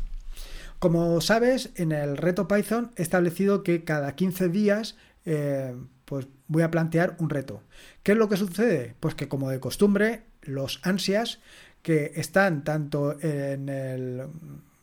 Como 0.78 1.20
sabes, 1.22 1.72
en 1.76 1.92
el 1.92 2.18
reto 2.18 2.48
Python 2.48 2.92
he 2.96 3.02
establecido 3.02 3.64
que 3.64 3.84
cada 3.84 4.16
15 4.16 4.50
días 4.50 4.96
eh, 5.26 5.76
pues 6.06 6.28
voy 6.48 6.64
a 6.64 6.72
plantear 6.72 7.16
un 7.20 7.30
reto. 7.30 7.64
¿Qué 8.04 8.14
es 8.14 8.18
lo 8.18 8.30
que 8.30 8.38
sucede? 8.38 8.96
Pues 9.00 9.16
que 9.16 9.28
como 9.28 9.50
de 9.50 9.60
costumbre, 9.60 10.24
los 10.42 10.80
ansias 10.84 11.40
que 11.82 12.12
están 12.16 12.64
tanto 12.64 13.20
en 13.22 13.70
el 13.70 14.28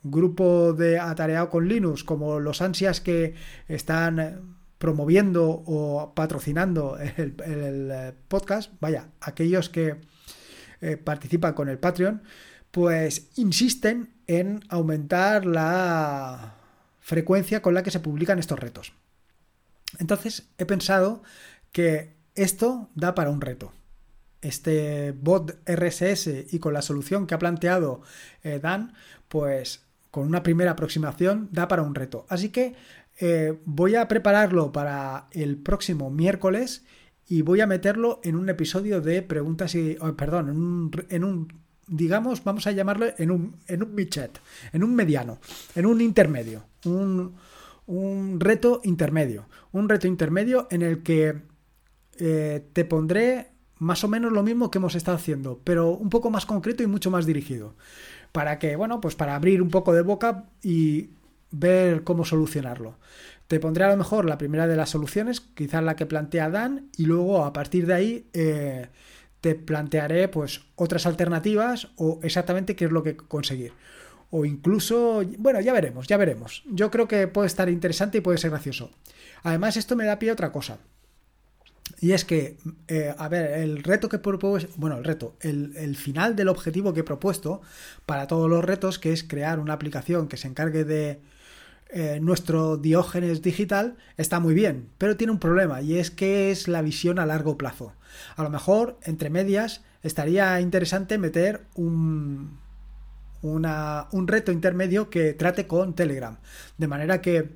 grupo 0.03 0.73
de 0.73 0.99
Atareado 0.99 1.49
con 1.49 1.67
Linux 1.67 2.03
como 2.03 2.39
los 2.39 2.61
ansias 2.61 3.01
que 3.01 3.35
están 3.67 4.57
promoviendo 4.77 5.63
o 5.65 6.13
patrocinando 6.15 6.97
el, 7.17 7.35
el 7.43 8.13
podcast, 8.27 8.71
vaya, 8.79 9.09
aquellos 9.21 9.69
que 9.69 9.97
eh, 10.79 10.95
participan 10.95 11.53
con 11.53 11.69
el 11.69 11.79
Patreon, 11.79 12.21
pues 12.69 13.29
insisten 13.35 14.13
en 14.27 14.63
aumentar 14.69 15.45
la 15.45 16.55
frecuencia 16.99 17.61
con 17.63 17.73
la 17.73 17.81
que 17.81 17.89
se 17.89 17.99
publican 17.99 18.37
estos 18.37 18.59
retos. 18.59 18.93
Entonces 19.97 20.49
he 20.59 20.65
pensado 20.65 21.23
que 21.71 22.13
esto 22.35 22.89
da 22.93 23.15
para 23.15 23.31
un 23.31 23.41
reto. 23.41 23.73
Este 24.41 25.13
bot 25.13 25.57
RSS 25.65 26.53
y 26.53 26.59
con 26.59 26.73
la 26.73 26.83
solución 26.83 27.25
que 27.25 27.33
ha 27.33 27.39
planteado 27.39 28.01
eh, 28.43 28.59
Dan, 28.61 28.93
pues 29.29 29.86
con 30.17 30.25
una 30.25 30.41
primera 30.41 30.71
aproximación 30.71 31.47
da 31.51 31.67
para 31.67 31.83
un 31.83 31.93
reto. 31.93 32.25
Así 32.27 32.49
que 32.49 32.73
eh, 33.19 33.59
voy 33.65 33.93
a 33.93 34.07
prepararlo 34.07 34.71
para 34.71 35.27
el 35.29 35.57
próximo 35.57 36.09
miércoles 36.09 36.83
y 37.27 37.43
voy 37.43 37.61
a 37.61 37.67
meterlo 37.67 38.19
en 38.23 38.35
un 38.35 38.49
episodio 38.49 38.99
de 38.99 39.21
preguntas 39.21 39.75
y... 39.75 39.95
Oh, 40.01 40.15
perdón, 40.15 40.49
en 40.49 40.57
un, 40.57 40.91
en 41.09 41.23
un, 41.23 41.53
digamos, 41.85 42.43
vamos 42.43 42.65
a 42.65 42.71
llamarlo 42.71 43.05
en 43.15 43.29
un, 43.29 43.57
en 43.67 43.83
un 43.83 43.93
midget, 43.93 44.41
en 44.73 44.83
un 44.83 44.95
mediano, 44.95 45.37
en 45.75 45.85
un 45.85 46.01
intermedio, 46.01 46.63
un, 46.85 47.35
un 47.85 48.39
reto 48.39 48.81
intermedio, 48.85 49.47
un 49.71 49.87
reto 49.87 50.07
intermedio 50.07 50.67
en 50.71 50.81
el 50.81 51.03
que 51.03 51.43
eh, 52.17 52.67
te 52.73 52.85
pondré 52.85 53.51
más 53.77 54.03
o 54.03 54.07
menos 54.07 54.33
lo 54.33 54.41
mismo 54.41 54.71
que 54.71 54.79
hemos 54.79 54.95
estado 54.95 55.17
haciendo, 55.17 55.61
pero 55.63 55.91
un 55.91 56.09
poco 56.09 56.31
más 56.31 56.47
concreto 56.47 56.81
y 56.81 56.87
mucho 56.87 57.11
más 57.11 57.27
dirigido. 57.27 57.75
Para 58.37 58.59
que, 58.59 58.75
bueno, 58.75 59.01
pues 59.01 59.15
para 59.15 59.33
abrir 59.33 59.63
un 59.63 59.71
poco 59.71 59.93
de 59.95 60.03
boca 60.03 60.45
y 60.61 61.09
ver 61.49 62.03
cómo 62.03 62.23
solucionarlo. 62.23 62.99
Te 63.47 63.59
pondré 63.59 63.85
a 63.85 63.89
lo 63.89 63.97
mejor 63.97 64.25
la 64.25 64.37
primera 64.37 64.67
de 64.67 64.75
las 64.75 64.91
soluciones, 64.91 65.41
quizás 65.41 65.83
la 65.83 65.95
que 65.95 66.05
plantea 66.05 66.51
Dan, 66.51 66.87
y 66.97 67.05
luego 67.07 67.43
a 67.45 67.51
partir 67.51 67.87
de 67.87 67.95
ahí 67.95 68.29
eh, 68.33 68.89
te 69.41 69.55
plantearé 69.55 70.27
pues 70.27 70.61
otras 70.75 71.07
alternativas 71.07 71.87
o 71.95 72.19
exactamente 72.21 72.75
qué 72.75 72.85
es 72.85 72.91
lo 72.91 73.01
que 73.01 73.17
conseguir. 73.17 73.73
o 74.29 74.45
incluso, 74.45 75.23
bueno, 75.39 75.59
ya 75.61 75.73
veremos, 75.73 76.05
ya 76.07 76.17
veremos. 76.17 76.63
Yo 76.69 76.91
creo 76.91 77.07
que 77.07 77.27
puede 77.27 77.47
estar 77.47 77.69
interesante 77.69 78.19
y 78.19 78.21
puede 78.21 78.37
ser 78.37 78.51
gracioso. 78.51 78.91
Además, 79.41 79.77
esto 79.77 79.95
me 79.95 80.05
da 80.05 80.19
pie 80.19 80.29
a 80.29 80.33
otra 80.33 80.51
cosa. 80.51 80.77
Y 81.99 82.11
es 82.11 82.25
que, 82.25 82.57
eh, 82.87 83.13
a 83.17 83.27
ver, 83.27 83.59
el 83.59 83.83
reto 83.83 84.07
que 84.07 84.19
propuesto, 84.19 84.71
bueno, 84.77 84.97
el 84.97 85.03
reto, 85.03 85.35
el, 85.41 85.95
final 85.95 86.35
del 86.35 86.47
objetivo 86.47 86.93
que 86.93 86.99
he 86.99 87.03
propuesto 87.03 87.61
para 88.05 88.27
todos 88.27 88.49
los 88.49 88.63
retos, 88.63 88.99
que 88.99 89.13
es 89.13 89.23
crear 89.23 89.59
una 89.59 89.73
aplicación 89.73 90.27
que 90.27 90.37
se 90.37 90.47
encargue 90.47 90.83
de 90.83 91.19
eh, 91.89 92.19
nuestro 92.21 92.77
diógenes 92.77 93.41
digital, 93.41 93.95
está 94.15 94.39
muy 94.39 94.53
bien, 94.53 94.89
pero 94.99 95.17
tiene 95.17 95.31
un 95.31 95.39
problema 95.39 95.81
y 95.81 95.97
es 95.97 96.11
que 96.11 96.51
es 96.51 96.67
la 96.67 96.83
visión 96.83 97.17
a 97.17 97.25
largo 97.25 97.57
plazo. 97.57 97.93
A 98.35 98.43
lo 98.43 98.51
mejor, 98.51 98.99
entre 99.03 99.31
medias, 99.31 99.81
estaría 100.03 100.61
interesante 100.61 101.17
meter 101.17 101.65
un, 101.73 102.59
un 103.41 104.27
reto 104.27 104.51
intermedio 104.51 105.09
que 105.09 105.33
trate 105.33 105.65
con 105.65 105.95
Telegram, 105.95 106.37
de 106.77 106.87
manera 106.87 107.21
que 107.21 107.49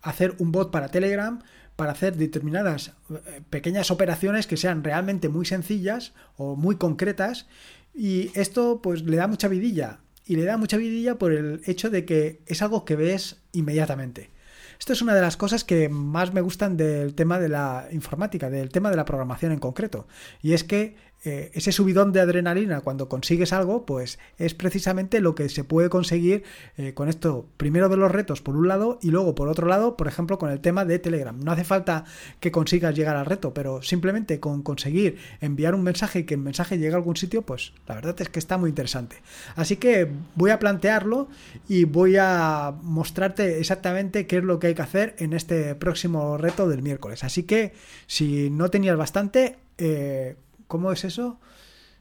hacer 0.00 0.34
un 0.38 0.50
bot 0.50 0.70
para 0.70 0.88
Telegram 0.88 1.40
para 1.76 1.92
hacer 1.92 2.16
determinadas 2.16 2.92
eh, 3.10 3.40
pequeñas 3.50 3.90
operaciones 3.90 4.46
que 4.46 4.56
sean 4.56 4.84
realmente 4.84 5.28
muy 5.28 5.46
sencillas 5.46 6.12
o 6.36 6.56
muy 6.56 6.76
concretas 6.76 7.46
y 7.94 8.30
esto 8.38 8.80
pues 8.82 9.02
le 9.02 9.16
da 9.16 9.26
mucha 9.26 9.48
vidilla 9.48 10.00
y 10.26 10.36
le 10.36 10.44
da 10.44 10.56
mucha 10.56 10.76
vidilla 10.76 11.18
por 11.18 11.32
el 11.32 11.62
hecho 11.66 11.90
de 11.90 12.04
que 12.04 12.42
es 12.46 12.62
algo 12.62 12.84
que 12.84 12.96
ves 12.96 13.42
inmediatamente. 13.52 14.30
Esto 14.78 14.92
es 14.92 15.02
una 15.02 15.14
de 15.14 15.20
las 15.20 15.36
cosas 15.36 15.62
que 15.62 15.88
más 15.88 16.32
me 16.32 16.40
gustan 16.40 16.76
del 16.76 17.14
tema 17.14 17.38
de 17.38 17.48
la 17.48 17.86
informática, 17.92 18.50
del 18.50 18.70
tema 18.70 18.90
de 18.90 18.96
la 18.96 19.04
programación 19.04 19.52
en 19.52 19.60
concreto. 19.60 20.08
Y 20.40 20.54
es 20.54 20.64
que 20.64 20.96
eh, 21.24 21.50
ese 21.54 21.70
subidón 21.70 22.12
de 22.12 22.20
adrenalina 22.20 22.80
cuando 22.80 23.08
consigues 23.08 23.52
algo, 23.52 23.86
pues 23.86 24.18
es 24.38 24.54
precisamente 24.54 25.20
lo 25.20 25.34
que 25.34 25.48
se 25.48 25.62
puede 25.62 25.88
conseguir 25.88 26.42
eh, 26.76 26.94
con 26.94 27.08
esto, 27.08 27.46
primero 27.56 27.88
de 27.88 27.96
los 27.96 28.10
retos 28.10 28.42
por 28.42 28.56
un 28.56 28.66
lado 28.66 28.98
y 29.02 29.10
luego 29.10 29.34
por 29.34 29.48
otro 29.48 29.68
lado, 29.68 29.96
por 29.96 30.08
ejemplo, 30.08 30.38
con 30.38 30.50
el 30.50 30.60
tema 30.60 30.84
de 30.84 30.98
Telegram. 30.98 31.38
No 31.38 31.52
hace 31.52 31.64
falta 31.64 32.04
que 32.40 32.50
consigas 32.50 32.96
llegar 32.96 33.16
al 33.16 33.26
reto, 33.26 33.54
pero 33.54 33.82
simplemente 33.82 34.40
con 34.40 34.62
conseguir 34.62 35.18
enviar 35.40 35.74
un 35.74 35.82
mensaje 35.82 36.20
y 36.20 36.24
que 36.24 36.34
el 36.34 36.40
mensaje 36.40 36.76
llegue 36.76 36.94
a 36.94 36.96
algún 36.96 37.16
sitio, 37.16 37.42
pues 37.42 37.72
la 37.86 37.94
verdad 37.94 38.20
es 38.20 38.28
que 38.28 38.38
está 38.38 38.58
muy 38.58 38.70
interesante. 38.70 39.16
Así 39.54 39.76
que 39.76 40.10
voy 40.34 40.50
a 40.50 40.58
plantearlo 40.58 41.28
y 41.68 41.84
voy 41.84 42.16
a 42.18 42.74
mostrarte 42.82 43.60
exactamente 43.60 44.26
qué 44.26 44.38
es 44.38 44.44
lo 44.44 44.58
que 44.58 44.68
hay 44.68 44.74
que 44.74 44.82
hacer 44.82 45.14
en 45.18 45.34
este 45.34 45.74
próximo 45.76 46.36
reto 46.36 46.68
del 46.68 46.82
miércoles. 46.82 47.22
Así 47.22 47.44
que 47.44 47.72
si 48.06 48.50
no 48.50 48.70
tenías 48.70 48.96
bastante, 48.96 49.58
eh, 49.78 50.36
¿Cómo 50.72 50.90
es 50.90 51.04
eso? 51.04 51.38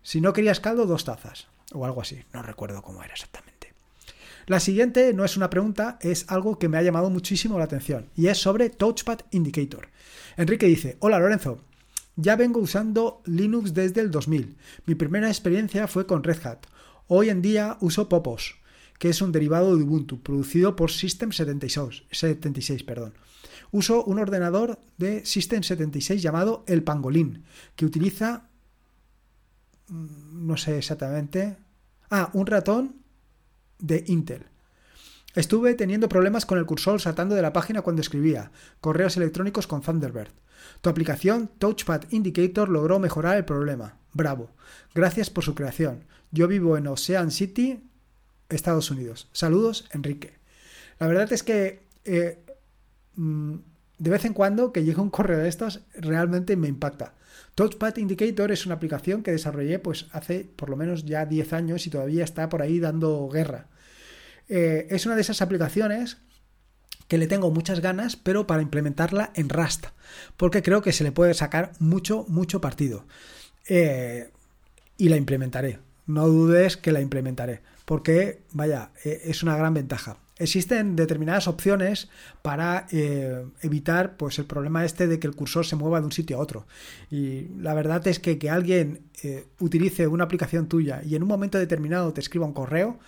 Si 0.02 0.22
no 0.22 0.32
querías 0.32 0.62
caldo, 0.62 0.86
dos 0.86 1.04
tazas. 1.04 1.50
O 1.74 1.84
algo 1.84 2.00
así. 2.00 2.24
No 2.32 2.42
recuerdo 2.42 2.82
cómo 2.82 3.04
era 3.04 3.14
exactamente. 3.14 3.74
La 4.48 4.62
siguiente 4.62 5.14
no 5.14 5.26
es 5.26 5.36
una 5.36 5.50
pregunta, 5.50 6.00
es 6.00 6.24
algo 6.30 6.58
que 6.58 6.70
me 6.70 6.78
ha 6.78 6.82
llamado 6.82 7.10
muchísimo 7.10 7.58
la 7.58 7.66
atención. 7.66 8.08
Y 8.16 8.28
es 8.28 8.38
sobre 8.38 8.70
Touchpad 8.70 9.20
Indicator. 9.32 9.90
Enrique 10.38 10.68
dice, 10.68 10.96
hola 11.02 11.20
Lorenzo. 11.20 11.60
Ya 12.16 12.38
vengo 12.38 12.62
usando 12.62 13.22
Linux 13.26 13.74
desde 13.74 14.00
el 14.00 14.10
2000. 14.10 14.56
Mi 14.86 14.96
primera 14.96 15.28
experiencia 15.28 15.90
fue 15.90 16.06
con 16.06 16.24
Red 16.24 16.48
Hat. 16.48 16.60
Hoy 17.08 17.28
en 17.28 17.42
día 17.42 17.76
uso 17.82 18.08
Popos, 18.08 18.56
que 19.00 19.10
es 19.10 19.22
un 19.22 19.34
derivado 19.34 19.76
de 19.76 19.84
Ubuntu, 19.84 20.22
producido 20.22 20.78
por 20.78 20.92
System 20.92 21.34
76. 21.34 22.04
76 22.10 22.84
perdón. 22.86 23.16
Uso 23.72 24.06
un 24.06 24.20
ordenador 24.20 24.80
de 24.98 25.26
System 25.26 25.62
76 25.62 26.22
llamado 26.22 26.64
El 26.68 26.84
Pangolín, 26.84 27.44
que 27.76 27.86
utiliza 27.86 28.48
no 29.92 30.58
sé 30.58 30.78
exactamente. 30.78 31.58
Ah, 32.10 32.30
un 32.34 32.48
ratón 32.48 32.96
de 33.80 34.04
Intel. 34.08 34.46
Estuve 35.36 35.76
teniendo 35.76 36.10
problemas 36.10 36.46
con 36.46 36.58
el 36.58 36.66
cursor 36.66 37.00
saltando 37.00 37.36
de 37.36 37.42
la 37.42 37.54
página 37.54 37.82
cuando 37.82 38.02
escribía 38.02 38.52
correos 38.82 39.16
electrónicos 39.18 39.68
con 39.68 39.82
Thunderbird. 39.82 40.32
Tu 40.82 40.90
aplicación 40.90 41.50
Touchpad 41.58 42.04
Indicator 42.10 42.70
logró 42.70 43.00
mejorar 43.00 43.38
el 43.38 43.46
problema. 43.46 43.98
Bravo. 44.14 44.52
Gracias 44.94 45.30
por 45.30 45.44
su 45.44 45.56
creación. 45.56 46.06
Yo 46.32 46.48
vivo 46.48 46.78
en 46.78 46.88
Ocean 46.88 47.32
City, 47.32 47.84
Estados 48.50 48.92
Unidos. 48.92 49.30
Saludos, 49.32 49.88
Enrique. 49.94 50.36
La 51.00 51.08
verdad 51.08 51.32
es 51.32 51.44
que 51.44 51.88
eh, 52.04 52.44
mm, 53.16 53.56
de 53.98 54.10
vez 54.10 54.26
en 54.26 54.34
cuando 54.34 54.74
que 54.74 54.84
llega 54.84 55.02
un 55.02 55.10
correo 55.10 55.40
de 55.40 55.50
estos 55.50 55.82
realmente 55.94 56.56
me 56.56 56.68
impacta. 56.68 57.14
Touchpad 57.56 57.98
Indicator 57.98 58.52
es 58.52 58.66
una 58.66 58.76
aplicación 58.76 59.24
que 59.24 59.32
desarrollé 59.32 59.80
pues 59.80 60.08
hace 60.12 60.46
por 60.56 60.70
lo 60.70 60.78
menos 60.78 61.06
ya 61.06 61.26
10 61.26 61.54
años 61.54 61.86
y 61.88 61.90
todavía 61.90 62.24
está 62.24 62.50
por 62.50 62.62
ahí 62.62 62.80
dando 62.80 63.28
guerra. 63.30 63.68
Eh, 64.50 64.88
es 64.90 65.06
una 65.06 65.16
de 65.16 65.22
esas 65.22 65.42
aplicaciones 65.42 66.18
que 67.08 67.18
le 67.18 67.28
tengo 67.28 67.52
muchas 67.52 67.82
ganas, 67.82 68.16
pero 68.16 68.48
para 68.48 68.62
implementarla 68.62 69.32
en 69.36 69.50
Rust, 69.50 69.88
porque 70.38 70.64
creo 70.64 70.82
que 70.82 70.94
se 70.94 71.04
le 71.04 71.12
puede 71.12 71.34
sacar 71.34 71.74
mucho, 71.80 72.26
mucho 72.30 72.62
partido. 72.62 73.06
Eh, 73.68 74.32
y 74.98 75.10
la 75.10 75.18
implementaré. 75.18 75.80
No 76.06 76.28
dudes 76.28 76.78
que 76.78 76.92
la 76.92 77.02
implementaré, 77.02 77.62
porque 77.86 78.44
vaya, 78.52 78.92
eh, 79.04 79.24
es 79.26 79.44
una 79.44 79.58
gran 79.58 79.74
ventaja 79.74 80.18
existen 80.42 80.96
determinadas 80.96 81.48
opciones 81.48 82.10
para 82.42 82.88
eh, 82.92 83.46
evitar 83.62 84.18
pues 84.18 84.40
el 84.40 84.46
problema 84.46 84.84
este 84.84 85.08
de 85.08 85.20
que 85.20 85.28
el 85.28 85.36
cursor 85.36 85.66
se 85.66 85.76
mueva 85.76 86.00
de 86.00 86.06
un 86.06 86.12
sitio 86.12 86.38
a 86.38 86.40
otro 86.40 86.66
y 87.10 87.48
la 87.60 87.74
verdad 87.74 88.06
es 88.08 88.20
que 88.20 88.38
que 88.38 88.50
alguien 88.50 89.02
eh, 89.24 89.46
utilice 89.60 90.08
una 90.08 90.24
aplicación 90.24 90.68
tuya 90.68 91.02
y 91.06 91.16
en 91.16 91.24
un 91.24 91.30
momento 91.30 91.58
determinado 91.58 92.12
te 92.14 92.22
escriba 92.22 92.46
un 92.46 92.54
correo 92.54 93.00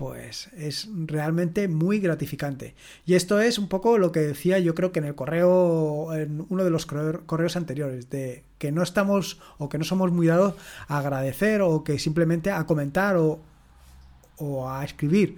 pues 0.00 0.48
es 0.56 0.88
realmente 1.06 1.68
muy 1.68 2.00
gratificante. 2.00 2.74
Y 3.04 3.16
esto 3.16 3.38
es 3.38 3.58
un 3.58 3.68
poco 3.68 3.98
lo 3.98 4.12
que 4.12 4.20
decía 4.20 4.58
yo 4.58 4.74
creo 4.74 4.92
que 4.92 5.00
en 5.00 5.04
el 5.04 5.14
correo, 5.14 6.14
en 6.14 6.46
uno 6.48 6.64
de 6.64 6.70
los 6.70 6.86
correos 6.86 7.56
anteriores, 7.56 8.08
de 8.08 8.42
que 8.56 8.72
no 8.72 8.82
estamos 8.82 9.40
o 9.58 9.68
que 9.68 9.76
no 9.76 9.84
somos 9.84 10.10
muy 10.10 10.26
dados 10.26 10.54
a 10.88 10.98
agradecer 10.98 11.60
o 11.60 11.84
que 11.84 11.98
simplemente 11.98 12.50
a 12.50 12.64
comentar 12.64 13.16
o, 13.16 13.40
o 14.38 14.70
a 14.70 14.84
escribir 14.84 15.36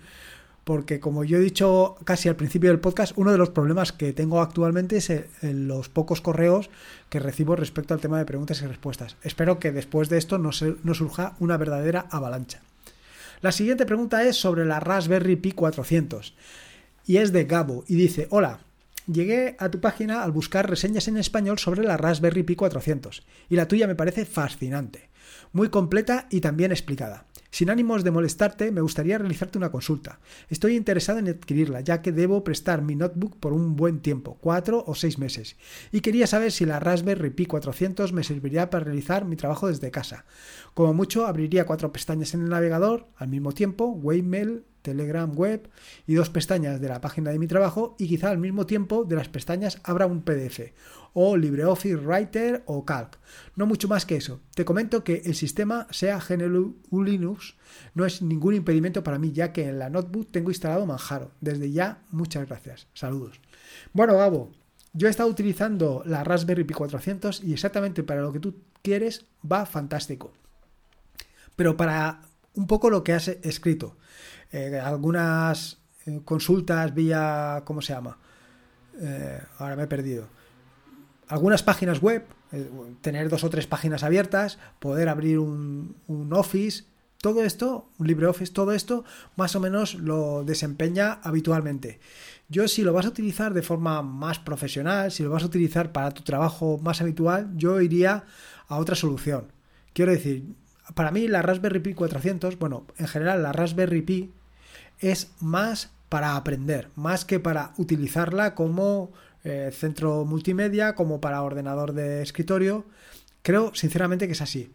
porque 0.64 1.00
como 1.00 1.24
yo 1.24 1.38
he 1.38 1.40
dicho 1.40 1.96
casi 2.04 2.28
al 2.28 2.36
principio 2.36 2.70
del 2.70 2.78
podcast, 2.78 3.12
uno 3.16 3.32
de 3.32 3.38
los 3.38 3.50
problemas 3.50 3.92
que 3.92 4.12
tengo 4.12 4.40
actualmente 4.40 4.96
es 4.96 5.10
los 5.42 5.88
pocos 5.88 6.20
correos 6.20 6.70
que 7.08 7.18
recibo 7.18 7.56
respecto 7.56 7.94
al 7.94 8.00
tema 8.00 8.18
de 8.18 8.24
preguntas 8.24 8.62
y 8.62 8.66
respuestas. 8.66 9.16
Espero 9.22 9.58
que 9.58 9.72
después 9.72 10.08
de 10.08 10.18
esto 10.18 10.38
no, 10.38 10.52
surja 10.52 11.36
una 11.40 11.56
verdadera 11.56 12.06
avalancha. 12.10 12.62
La 13.40 13.50
siguiente 13.50 13.86
pregunta 13.86 14.22
es 14.24 14.36
sobre 14.36 14.64
la 14.64 14.78
Raspberry 14.78 15.36
Pi 15.36 15.52
400 15.52 16.34
y 17.06 17.16
es 17.16 17.32
de 17.32 17.44
Gabo 17.44 17.84
y 17.88 17.96
dice, 17.96 18.28
hola, 18.30 18.60
llegué 19.06 19.56
a 19.58 19.70
tu 19.70 19.80
página 19.80 20.22
al 20.22 20.32
buscar 20.32 20.68
reseñas 20.68 21.08
en 21.08 21.16
español 21.16 21.58
sobre 21.58 21.82
la 21.82 21.96
Raspberry 21.96 22.42
Pi 22.42 22.56
400 22.56 23.22
y 23.48 23.56
la 23.56 23.68
tuya 23.68 23.86
me 23.86 23.94
parece 23.94 24.24
fascinante, 24.24 25.10
muy 25.52 25.68
completa 25.68 26.26
y 26.30 26.40
también 26.40 26.72
explicada. 26.72 27.26
Sin 27.52 27.68
ánimos 27.68 28.02
de 28.02 28.10
molestarte, 28.10 28.72
me 28.72 28.80
gustaría 28.80 29.18
realizarte 29.18 29.58
una 29.58 29.70
consulta. 29.70 30.20
Estoy 30.48 30.74
interesado 30.74 31.18
en 31.18 31.28
adquirirla, 31.28 31.82
ya 31.82 32.00
que 32.00 32.10
debo 32.10 32.42
prestar 32.44 32.80
mi 32.80 32.96
notebook 32.96 33.36
por 33.38 33.52
un 33.52 33.76
buen 33.76 34.00
tiempo, 34.00 34.38
cuatro 34.40 34.82
o 34.86 34.94
seis 34.94 35.18
meses, 35.18 35.56
y 35.92 36.00
quería 36.00 36.26
saber 36.26 36.50
si 36.50 36.64
la 36.64 36.80
Raspberry 36.80 37.28
Pi 37.28 37.44
400 37.44 38.14
me 38.14 38.24
serviría 38.24 38.70
para 38.70 38.84
realizar 38.84 39.26
mi 39.26 39.36
trabajo 39.36 39.68
desde 39.68 39.90
casa. 39.90 40.24
Como 40.72 40.94
mucho, 40.94 41.26
abriría 41.26 41.66
cuatro 41.66 41.92
pestañas 41.92 42.32
en 42.32 42.40
el 42.40 42.48
navegador 42.48 43.08
al 43.16 43.28
mismo 43.28 43.52
tiempo, 43.52 43.84
Waymail, 43.88 44.64
Telegram 44.82 45.32
Web 45.34 45.70
y 46.06 46.14
dos 46.14 46.30
pestañas 46.30 46.80
de 46.80 46.88
la 46.88 47.00
página 47.00 47.30
de 47.30 47.38
mi 47.38 47.46
trabajo 47.46 47.96
y 47.98 48.08
quizá 48.08 48.30
al 48.30 48.38
mismo 48.38 48.66
tiempo 48.66 49.04
de 49.04 49.16
las 49.16 49.28
pestañas 49.28 49.80
abra 49.84 50.06
un 50.06 50.22
PDF 50.22 50.72
o 51.14 51.36
LibreOffice 51.36 51.96
Writer 51.96 52.62
o 52.66 52.84
Calc. 52.84 53.18
No 53.56 53.66
mucho 53.66 53.88
más 53.88 54.06
que 54.06 54.16
eso. 54.16 54.40
Te 54.54 54.64
comento 54.64 55.04
que 55.04 55.22
el 55.24 55.34
sistema 55.34 55.86
sea 55.90 56.20
GNU 56.20 56.76
Linux 57.04 57.54
no 57.94 58.06
es 58.06 58.22
ningún 58.22 58.54
impedimento 58.54 59.02
para 59.02 59.18
mí 59.18 59.32
ya 59.32 59.52
que 59.52 59.68
en 59.68 59.78
la 59.78 59.90
notebook 59.90 60.30
tengo 60.30 60.50
instalado 60.50 60.86
Manjaro. 60.86 61.32
Desde 61.40 61.70
ya, 61.70 62.02
muchas 62.10 62.46
gracias. 62.48 62.86
Saludos. 62.94 63.40
Bueno, 63.92 64.16
Gabo, 64.16 64.52
yo 64.92 65.08
he 65.08 65.10
estado 65.10 65.28
utilizando 65.28 66.02
la 66.04 66.24
Raspberry 66.24 66.64
Pi 66.64 66.74
400 66.74 67.42
y 67.44 67.52
exactamente 67.52 68.02
para 68.02 68.22
lo 68.22 68.32
que 68.32 68.40
tú 68.40 68.54
quieres 68.82 69.26
va 69.50 69.66
fantástico. 69.66 70.32
Pero 71.56 71.76
para 71.76 72.22
un 72.54 72.66
poco 72.66 72.90
lo 72.90 73.02
que 73.02 73.12
has 73.12 73.28
escrito, 73.28 73.96
eh, 74.50 74.78
algunas 74.78 75.78
eh, 76.06 76.20
consultas 76.24 76.94
vía, 76.94 77.62
¿cómo 77.64 77.80
se 77.80 77.94
llama? 77.94 78.18
Eh, 79.00 79.40
ahora 79.58 79.76
me 79.76 79.84
he 79.84 79.86
perdido. 79.86 80.28
Algunas 81.28 81.62
páginas 81.62 82.02
web, 82.02 82.26
tener 83.00 83.30
dos 83.30 83.44
o 83.44 83.48
tres 83.50 83.66
páginas 83.66 84.02
abiertas, 84.02 84.58
poder 84.78 85.08
abrir 85.08 85.38
un, 85.38 85.96
Office, 86.32 86.84
todo 87.16 87.42
esto, 87.42 87.88
un 87.98 88.06
LibreOffice, 88.06 88.52
todo 88.52 88.72
esto 88.72 89.04
más 89.36 89.56
o 89.56 89.60
menos 89.60 89.94
lo 89.94 90.44
desempeña 90.44 91.20
habitualmente. 91.22 92.00
Yo 92.48 92.68
si 92.68 92.82
lo 92.82 92.92
vas 92.92 93.06
a 93.06 93.08
utilizar 93.08 93.54
de 93.54 93.62
forma 93.62 94.02
más 94.02 94.38
profesional, 94.38 95.10
si 95.10 95.22
lo 95.22 95.30
vas 95.30 95.42
a 95.42 95.46
utilizar 95.46 95.92
para 95.92 96.10
tu 96.10 96.22
trabajo 96.22 96.78
más 96.82 97.00
habitual, 97.00 97.50
yo 97.56 97.80
iría 97.80 98.24
a 98.68 98.76
otra 98.76 98.94
solución. 98.94 99.52
Quiero 99.94 100.12
decir, 100.12 100.44
para 100.94 101.10
mí 101.10 101.28
la 101.28 101.42
Raspberry 101.42 101.80
Pi 101.80 101.94
400, 101.94 102.58
bueno, 102.58 102.86
en 102.98 103.08
general 103.08 103.42
la 103.42 103.52
Raspberry 103.52 104.02
Pi 104.02 104.32
es 104.98 105.32
más 105.40 105.90
para 106.08 106.36
aprender, 106.36 106.88
más 106.94 107.24
que 107.24 107.40
para 107.40 107.72
utilizarla 107.78 108.54
como 108.54 109.12
eh, 109.44 109.70
centro 109.72 110.24
multimedia, 110.24 110.94
como 110.94 111.20
para 111.20 111.42
ordenador 111.42 111.94
de 111.94 112.22
escritorio. 112.22 112.84
Creo 113.42 113.74
sinceramente 113.74 114.26
que 114.26 114.34
es 114.34 114.42
así. 114.42 114.70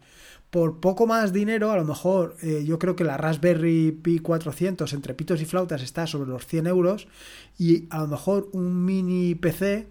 Por 0.50 0.80
poco 0.80 1.06
más 1.06 1.32
dinero, 1.32 1.70
a 1.70 1.76
lo 1.76 1.84
mejor 1.84 2.36
eh, 2.42 2.64
yo 2.64 2.78
creo 2.78 2.96
que 2.96 3.04
la 3.04 3.16
Raspberry 3.16 3.92
Pi 3.92 4.18
400 4.18 4.92
entre 4.94 5.14
pitos 5.14 5.40
y 5.40 5.44
flautas 5.44 5.82
está 5.82 6.06
sobre 6.06 6.30
los 6.30 6.46
100 6.46 6.66
euros 6.66 7.08
y 7.58 7.86
a 7.90 7.98
lo 7.98 8.08
mejor 8.08 8.48
un 8.52 8.84
mini 8.84 9.34
PC 9.34 9.86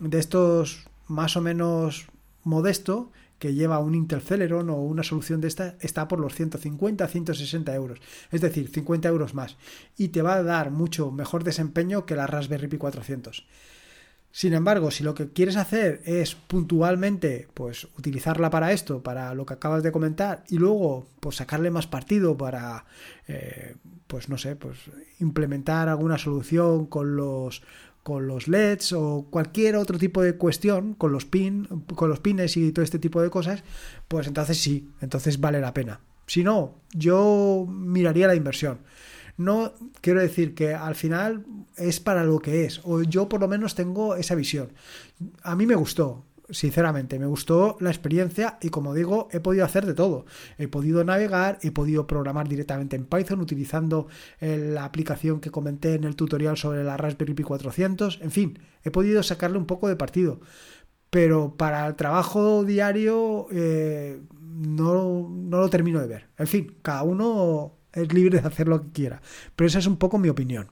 de 0.00 0.18
estos 0.18 0.86
más 1.06 1.36
o 1.36 1.40
menos 1.40 2.06
modesto 2.44 3.10
que 3.38 3.54
lleva 3.54 3.78
un 3.78 3.94
Intel 3.94 4.20
Celeron 4.20 4.70
o 4.70 4.76
una 4.76 5.02
solución 5.02 5.40
de 5.40 5.48
esta 5.48 5.76
está 5.80 6.08
por 6.08 6.20
los 6.20 6.34
150, 6.34 7.06
160 7.06 7.74
euros. 7.74 8.00
Es 8.30 8.40
decir, 8.40 8.68
50 8.68 9.08
euros 9.08 9.34
más. 9.34 9.56
Y 9.96 10.08
te 10.08 10.22
va 10.22 10.34
a 10.34 10.42
dar 10.42 10.70
mucho 10.70 11.10
mejor 11.10 11.44
desempeño 11.44 12.06
que 12.06 12.16
la 12.16 12.26
Raspberry 12.26 12.68
Pi 12.68 12.78
400. 12.78 13.46
Sin 14.30 14.52
embargo, 14.52 14.90
si 14.90 15.02
lo 15.02 15.14
que 15.14 15.30
quieres 15.30 15.56
hacer 15.56 16.02
es 16.04 16.34
puntualmente, 16.34 17.48
pues 17.54 17.88
utilizarla 17.96 18.50
para 18.50 18.72
esto, 18.72 19.02
para 19.02 19.34
lo 19.34 19.46
que 19.46 19.54
acabas 19.54 19.82
de 19.82 19.90
comentar, 19.90 20.44
y 20.48 20.58
luego, 20.58 21.08
pues 21.20 21.36
sacarle 21.36 21.70
más 21.70 21.86
partido 21.86 22.36
para, 22.36 22.84
eh, 23.26 23.74
pues 24.06 24.28
no 24.28 24.36
sé, 24.36 24.54
pues 24.54 24.78
implementar 25.18 25.88
alguna 25.88 26.18
solución 26.18 26.86
con 26.86 27.16
los 27.16 27.62
con 28.02 28.26
los 28.26 28.48
LEDs 28.48 28.92
o 28.92 29.26
cualquier 29.30 29.76
otro 29.76 29.98
tipo 29.98 30.22
de 30.22 30.36
cuestión, 30.36 30.94
con 30.94 31.12
los 31.12 31.24
pin, 31.24 31.66
con 31.94 32.08
los 32.08 32.20
pines 32.20 32.56
y 32.56 32.72
todo 32.72 32.82
este 32.82 32.98
tipo 32.98 33.20
de 33.20 33.30
cosas, 33.30 33.62
pues 34.08 34.26
entonces 34.26 34.58
sí, 34.58 34.88
entonces 35.00 35.40
vale 35.40 35.60
la 35.60 35.74
pena. 35.74 36.00
Si 36.26 36.44
no, 36.44 36.76
yo 36.92 37.66
miraría 37.68 38.26
la 38.26 38.34
inversión. 38.34 38.78
No 39.36 39.72
quiero 40.00 40.20
decir 40.20 40.54
que 40.54 40.74
al 40.74 40.94
final 40.94 41.44
es 41.76 42.00
para 42.00 42.24
lo 42.24 42.40
que 42.40 42.64
es, 42.64 42.80
o 42.84 43.02
yo 43.02 43.28
por 43.28 43.40
lo 43.40 43.48
menos 43.48 43.74
tengo 43.74 44.16
esa 44.16 44.34
visión. 44.34 44.72
A 45.42 45.54
mí 45.54 45.64
me 45.64 45.76
gustó, 45.76 46.24
sinceramente, 46.50 47.18
me 47.18 47.26
gustó 47.26 47.76
la 47.80 47.90
experiencia 47.90 48.58
y 48.60 48.70
como 48.70 48.94
digo, 48.94 49.28
he 49.32 49.40
podido 49.40 49.64
hacer 49.64 49.86
de 49.86 49.94
todo. 49.94 50.24
He 50.56 50.68
podido 50.68 51.04
navegar, 51.04 51.58
he 51.62 51.70
podido 51.70 52.06
programar 52.06 52.48
directamente 52.48 52.96
en 52.96 53.04
Python 53.04 53.40
utilizando 53.40 54.08
eh, 54.40 54.70
la 54.72 54.84
aplicación 54.84 55.40
que 55.40 55.50
comenté 55.50 55.94
en 55.94 56.04
el 56.04 56.16
tutorial 56.16 56.56
sobre 56.56 56.84
la 56.84 56.96
Raspberry 56.96 57.34
Pi 57.34 57.42
400. 57.42 58.20
En 58.22 58.30
fin, 58.30 58.58
he 58.82 58.90
podido 58.90 59.22
sacarle 59.22 59.58
un 59.58 59.66
poco 59.66 59.88
de 59.88 59.96
partido. 59.96 60.40
Pero 61.10 61.56
para 61.56 61.86
el 61.86 61.96
trabajo 61.96 62.64
diario 62.64 63.46
eh, 63.50 64.20
no, 64.40 65.28
no 65.28 65.58
lo 65.58 65.70
termino 65.70 66.00
de 66.00 66.06
ver. 66.06 66.28
En 66.36 66.46
fin, 66.46 66.76
cada 66.82 67.02
uno 67.02 67.78
es 67.92 68.12
libre 68.12 68.40
de 68.40 68.46
hacer 68.46 68.68
lo 68.68 68.82
que 68.82 68.92
quiera. 68.92 69.22
Pero 69.56 69.68
esa 69.68 69.78
es 69.78 69.86
un 69.86 69.96
poco 69.96 70.18
mi 70.18 70.28
opinión. 70.28 70.68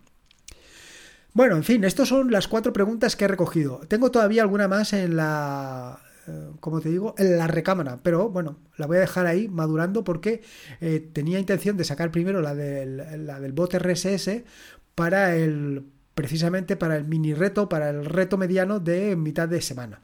Bueno, 1.37 1.57
en 1.57 1.65
fin, 1.65 1.85
estas 1.85 2.09
son 2.09 2.31
las 2.31 2.49
cuatro 2.49 2.73
preguntas 2.73 3.15
que 3.15 3.27
he 3.27 3.29
recogido. 3.29 3.83
Tengo 3.89 4.11
todavía 4.11 4.41
alguna 4.41 4.69
más 4.69 4.95
en 4.95 5.17
la, 5.17 6.01
eh, 6.27 6.49
como 6.61 6.81
te 6.81 6.89
digo, 6.89 7.15
en 7.19 7.37
la 7.37 7.47
recámara, 7.47 7.99
pero 8.03 8.31
bueno, 8.31 8.57
la 8.79 8.87
voy 8.87 8.97
a 8.97 9.01
dejar 9.01 9.27
ahí 9.27 9.47
madurando 9.47 10.03
porque 10.03 10.41
eh, 10.81 11.11
tenía 11.13 11.39
intención 11.39 11.77
de 11.77 11.85
sacar 11.85 12.11
primero 12.11 12.41
la 12.41 12.55
del, 12.55 13.27
la 13.27 13.39
del 13.39 13.53
bot 13.53 13.75
RSS 13.75 14.45
para 14.95 15.37
el, 15.37 15.85
precisamente 16.15 16.75
para 16.75 16.97
el 16.97 17.05
mini 17.05 17.35
reto, 17.35 17.69
para 17.69 17.91
el 17.91 18.07
reto 18.07 18.39
mediano 18.39 18.81
de 18.81 19.15
mitad 19.15 19.47
de 19.47 19.61
semana. 19.61 20.01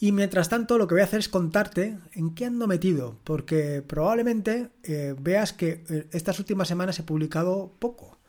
Y 0.00 0.12
mientras 0.12 0.48
tanto, 0.48 0.78
lo 0.78 0.88
que 0.88 0.94
voy 0.94 1.02
a 1.02 1.04
hacer 1.04 1.20
es 1.20 1.28
contarte 1.28 1.98
en 2.14 2.34
qué 2.34 2.46
ando 2.46 2.66
metido, 2.66 3.18
porque 3.24 3.84
probablemente 3.86 4.70
eh, 4.84 5.14
veas 5.20 5.52
que 5.52 5.84
estas 6.12 6.38
últimas 6.38 6.66
semanas 6.66 6.98
he 6.98 7.02
publicado 7.02 7.74
poco. 7.78 8.21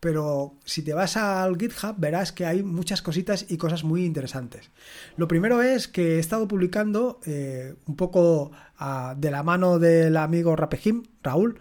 Pero 0.00 0.54
si 0.64 0.82
te 0.82 0.94
vas 0.94 1.16
al 1.16 1.56
GitHub 1.56 1.96
verás 1.98 2.32
que 2.32 2.46
hay 2.46 2.62
muchas 2.62 3.02
cositas 3.02 3.46
y 3.48 3.56
cosas 3.56 3.84
muy 3.84 4.04
interesantes. 4.04 4.70
Lo 5.16 5.26
primero 5.26 5.62
es 5.62 5.88
que 5.88 6.16
he 6.16 6.18
estado 6.18 6.46
publicando 6.46 7.20
eh, 7.26 7.74
un 7.86 7.96
poco 7.96 8.52
ah, 8.78 9.14
de 9.18 9.30
la 9.30 9.42
mano 9.42 9.78
del 9.78 10.16
amigo 10.16 10.54
Rapejim, 10.56 11.02
Raúl, 11.22 11.60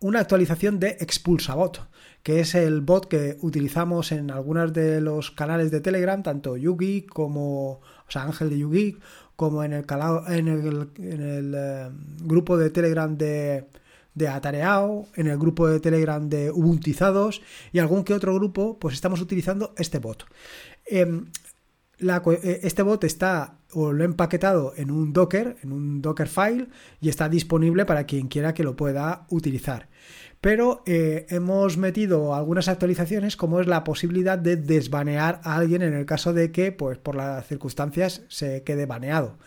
una 0.00 0.20
actualización 0.20 0.80
de 0.80 0.96
Expulsabot 1.00 1.92
que 2.22 2.40
es 2.40 2.54
el 2.54 2.80
bot 2.82 3.08
que 3.08 3.36
utilizamos 3.40 4.12
en 4.12 4.30
algunos 4.30 4.72
de 4.72 5.00
los 5.00 5.30
canales 5.30 5.70
de 5.70 5.80
Telegram, 5.80 6.22
tanto 6.22 6.56
Yugi 6.56 7.02
como, 7.02 7.72
o 7.72 7.80
sea, 8.08 8.22
Ángel 8.22 8.50
de 8.50 8.58
Yugi, 8.58 8.98
como 9.34 9.64
en 9.64 9.72
el, 9.72 9.84
en 10.28 10.48
el, 10.48 10.88
en 10.98 11.22
el 11.22 11.54
eh, 11.56 11.90
grupo 12.22 12.56
de 12.56 12.70
Telegram 12.70 13.16
de, 13.16 13.66
de 14.14 14.28
Atareao, 14.28 15.08
en 15.14 15.26
el 15.26 15.38
grupo 15.38 15.68
de 15.68 15.80
Telegram 15.80 16.28
de 16.28 16.50
Ubuntizados 16.50 17.42
y 17.72 17.78
algún 17.78 18.04
que 18.04 18.14
otro 18.14 18.34
grupo, 18.34 18.78
pues 18.78 18.94
estamos 18.94 19.20
utilizando 19.20 19.74
este 19.76 19.98
bot. 19.98 20.26
Em, 20.86 21.26
eh, 22.00 22.60
este 22.62 22.82
bot 22.82 23.04
está 23.04 23.58
o 23.72 23.92
lo 23.92 24.02
he 24.02 24.06
empaquetado 24.06 24.74
en 24.76 24.90
un 24.90 25.12
Docker, 25.12 25.56
en 25.62 25.72
un 25.72 26.02
Docker 26.02 26.28
file 26.28 26.68
y 27.00 27.08
está 27.08 27.28
disponible 27.28 27.86
para 27.86 28.04
quien 28.04 28.28
quiera 28.28 28.52
que 28.54 28.64
lo 28.64 28.76
pueda 28.76 29.26
utilizar 29.30 29.88
pero 30.42 30.82
eh, 30.86 31.26
hemos 31.30 31.78
metido 31.78 32.34
algunas 32.34 32.66
actualizaciones 32.66 33.36
como 33.36 33.60
es 33.60 33.68
la 33.68 33.84
posibilidad 33.84 34.36
de 34.36 34.56
desbanear 34.56 35.40
a 35.44 35.54
alguien 35.54 35.82
en 35.82 35.94
el 35.94 36.04
caso 36.04 36.32
de 36.32 36.50
que, 36.50 36.72
pues 36.72 36.98
por 36.98 37.14
las 37.14 37.46
circunstancias, 37.46 38.22
se 38.26 38.64
quede 38.64 38.84
baneado. 38.84 39.38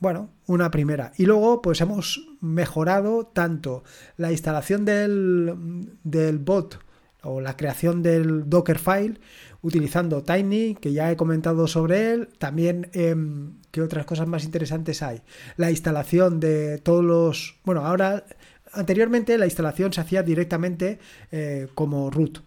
Bueno, 0.00 0.30
una 0.46 0.70
primera. 0.70 1.12
Y 1.16 1.26
luego, 1.26 1.62
pues 1.62 1.80
hemos 1.80 2.28
mejorado 2.40 3.26
tanto 3.26 3.84
la 4.16 4.30
instalación 4.30 4.84
del, 4.84 5.90
del 6.04 6.38
bot 6.38 6.78
o 7.22 7.40
la 7.40 7.56
creación 7.56 8.02
del 8.02 8.48
Dockerfile 8.48 9.18
utilizando 9.60 10.22
Tiny, 10.22 10.76
que 10.76 10.92
ya 10.92 11.10
he 11.10 11.16
comentado 11.16 11.66
sobre 11.66 12.12
él. 12.12 12.28
También, 12.38 12.90
eh, 12.92 13.16
¿qué 13.72 13.82
otras 13.82 14.06
cosas 14.06 14.28
más 14.28 14.44
interesantes 14.44 15.02
hay? 15.02 15.22
La 15.56 15.70
instalación 15.70 16.38
de 16.38 16.78
todos 16.78 17.04
los... 17.04 17.56
Bueno, 17.64 17.84
ahora 17.84 18.24
Anteriormente 18.72 19.38
la 19.38 19.46
instalación 19.46 19.92
se 19.92 20.00
hacía 20.00 20.22
directamente 20.22 20.98
eh, 21.30 21.68
como 21.74 22.10
root, 22.10 22.40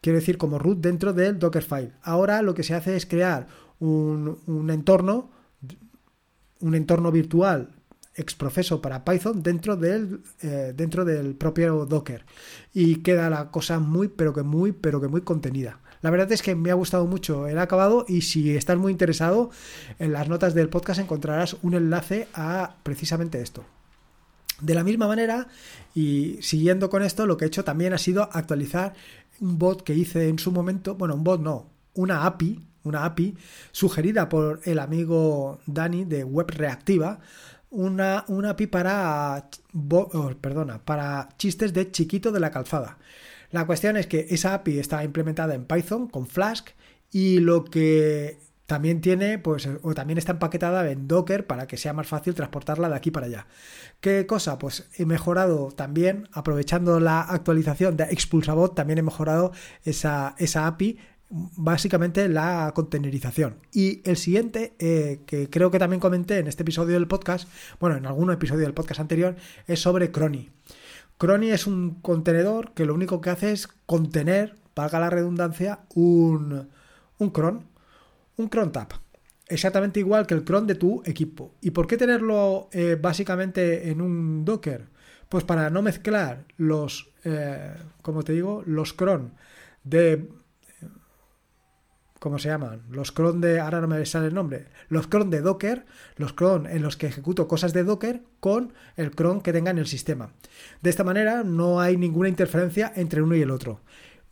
quiero 0.00 0.18
decir 0.18 0.38
como 0.38 0.58
root 0.58 0.78
dentro 0.78 1.12
del 1.12 1.38
Dockerfile. 1.38 1.92
Ahora 2.02 2.42
lo 2.42 2.54
que 2.54 2.62
se 2.62 2.74
hace 2.74 2.96
es 2.96 3.06
crear 3.06 3.46
un, 3.78 4.70
entorno, 4.70 5.30
un 6.60 6.74
entorno 6.74 7.12
virtual 7.12 7.70
exprofeso 8.14 8.80
para 8.80 9.04
Python 9.04 9.42
dentro 9.42 9.76
del, 9.76 10.20
eh, 10.40 10.72
dentro 10.74 11.04
del 11.04 11.34
propio 11.34 11.84
Docker 11.84 12.24
y 12.72 12.96
queda 12.96 13.28
la 13.28 13.50
cosa 13.50 13.78
muy 13.78 14.08
pero 14.08 14.32
que 14.32 14.42
muy 14.42 14.72
pero 14.72 15.00
que 15.00 15.08
muy 15.08 15.20
contenida. 15.20 15.80
La 16.02 16.10
verdad 16.10 16.30
es 16.32 16.42
que 16.42 16.54
me 16.54 16.70
ha 16.70 16.74
gustado 16.74 17.06
mucho 17.06 17.46
el 17.46 17.58
acabado 17.58 18.04
y 18.08 18.22
si 18.22 18.56
estás 18.56 18.78
muy 18.78 18.92
interesado 18.92 19.50
en 19.98 20.12
las 20.12 20.28
notas 20.28 20.54
del 20.54 20.68
podcast 20.68 21.00
encontrarás 21.00 21.56
un 21.62 21.74
enlace 21.74 22.28
a 22.34 22.76
precisamente 22.82 23.40
esto. 23.40 23.64
De 24.60 24.74
la 24.74 24.84
misma 24.84 25.06
manera, 25.06 25.48
y 25.94 26.38
siguiendo 26.40 26.88
con 26.88 27.02
esto, 27.02 27.26
lo 27.26 27.36
que 27.36 27.44
he 27.44 27.48
hecho 27.48 27.64
también 27.64 27.92
ha 27.92 27.98
sido 27.98 28.28
actualizar 28.32 28.94
un 29.40 29.58
bot 29.58 29.82
que 29.82 29.94
hice 29.94 30.28
en 30.28 30.38
su 30.38 30.50
momento, 30.50 30.94
bueno, 30.94 31.14
un 31.14 31.24
bot 31.24 31.40
no, 31.40 31.70
una 31.92 32.24
API, 32.24 32.65
una 32.86 33.04
API 33.04 33.36
sugerida 33.72 34.28
por 34.28 34.60
el 34.64 34.78
amigo 34.78 35.60
Dani 35.66 36.04
de 36.04 36.24
Web 36.24 36.50
Reactiva, 36.50 37.20
una, 37.70 38.24
una 38.28 38.50
API 38.50 38.66
para, 38.68 39.48
oh, 39.90 40.32
perdona, 40.40 40.78
para 40.84 41.28
chistes 41.36 41.72
de 41.72 41.90
chiquito 41.90 42.32
de 42.32 42.40
la 42.40 42.50
calzada. 42.50 42.98
La 43.50 43.66
cuestión 43.66 43.96
es 43.96 44.06
que 44.06 44.26
esa 44.30 44.54
API 44.54 44.78
está 44.78 45.04
implementada 45.04 45.54
en 45.54 45.64
Python 45.64 46.08
con 46.08 46.26
Flask 46.26 46.70
y 47.10 47.38
lo 47.38 47.64
que 47.64 48.38
también 48.66 49.00
tiene, 49.00 49.38
pues, 49.38 49.68
o 49.82 49.94
también 49.94 50.18
está 50.18 50.32
empaquetada 50.32 50.90
en 50.90 51.06
Docker 51.06 51.46
para 51.46 51.66
que 51.68 51.76
sea 51.76 51.92
más 51.92 52.08
fácil 52.08 52.34
transportarla 52.34 52.88
de 52.88 52.96
aquí 52.96 53.12
para 53.12 53.26
allá. 53.26 53.46
¿Qué 54.00 54.26
cosa? 54.26 54.58
Pues 54.58 54.88
he 54.96 55.06
mejorado 55.06 55.70
también, 55.70 56.28
aprovechando 56.32 56.98
la 56.98 57.20
actualización 57.20 57.96
de 57.96 58.04
Expulsabot, 58.04 58.74
también 58.74 58.98
he 58.98 59.02
mejorado 59.02 59.52
esa, 59.84 60.34
esa 60.38 60.66
API 60.66 60.98
básicamente 61.30 62.28
la 62.28 62.72
containerización. 62.74 63.56
Y 63.72 64.02
el 64.08 64.16
siguiente, 64.16 64.74
eh, 64.78 65.20
que 65.26 65.50
creo 65.50 65.70
que 65.70 65.78
también 65.78 66.00
comenté 66.00 66.38
en 66.38 66.46
este 66.46 66.62
episodio 66.62 66.94
del 66.94 67.08
podcast, 67.08 67.48
bueno, 67.80 67.96
en 67.96 68.06
algún 68.06 68.30
episodio 68.30 68.62
del 68.62 68.74
podcast 68.74 69.00
anterior, 69.00 69.36
es 69.66 69.80
sobre 69.80 70.10
Crony. 70.10 70.50
Crony 71.18 71.50
es 71.50 71.66
un 71.66 71.96
contenedor 72.02 72.72
que 72.74 72.84
lo 72.84 72.94
único 72.94 73.20
que 73.20 73.30
hace 73.30 73.52
es 73.52 73.68
contener, 73.86 74.56
valga 74.74 75.00
la 75.00 75.10
redundancia, 75.10 75.80
un, 75.94 76.68
un 77.18 77.30
cron, 77.30 77.64
un 78.36 78.48
cron 78.48 78.72
tap 78.72 78.92
exactamente 79.48 80.00
igual 80.00 80.26
que 80.26 80.34
el 80.34 80.44
cron 80.44 80.66
de 80.66 80.74
tu 80.74 81.02
equipo. 81.04 81.54
¿Y 81.60 81.70
por 81.70 81.86
qué 81.86 81.96
tenerlo 81.96 82.68
eh, 82.72 82.98
básicamente 83.00 83.90
en 83.90 84.00
un 84.00 84.44
Docker? 84.44 84.88
Pues 85.28 85.44
para 85.44 85.70
no 85.70 85.82
mezclar 85.82 86.44
los, 86.56 87.10
eh, 87.24 87.74
como 88.02 88.22
te 88.22 88.32
digo, 88.32 88.62
los 88.66 88.92
cron 88.92 89.32
de, 89.84 90.28
¿cómo 92.18 92.38
se 92.38 92.48
llaman? 92.48 92.82
Los 92.90 93.12
cron 93.12 93.40
de, 93.40 93.60
ahora 93.60 93.80
no 93.80 93.88
me 93.88 94.04
sale 94.06 94.28
el 94.28 94.34
nombre, 94.34 94.66
los 94.88 95.06
cron 95.06 95.30
de 95.30 95.40
Docker, 95.40 95.84
los 96.16 96.32
cron 96.32 96.66
en 96.66 96.82
los 96.82 96.96
que 96.96 97.06
ejecuto 97.06 97.48
cosas 97.48 97.72
de 97.72 97.84
Docker 97.84 98.22
con 98.40 98.72
el 98.96 99.10
cron 99.12 99.40
que 99.40 99.52
tenga 99.52 99.70
en 99.70 99.78
el 99.78 99.86
sistema. 99.86 100.30
De 100.82 100.90
esta 100.90 101.04
manera 101.04 101.44
no 101.44 101.80
hay 101.80 101.96
ninguna 101.96 102.28
interferencia 102.28 102.92
entre 102.96 103.22
uno 103.22 103.34
y 103.34 103.42
el 103.42 103.50
otro. 103.50 103.80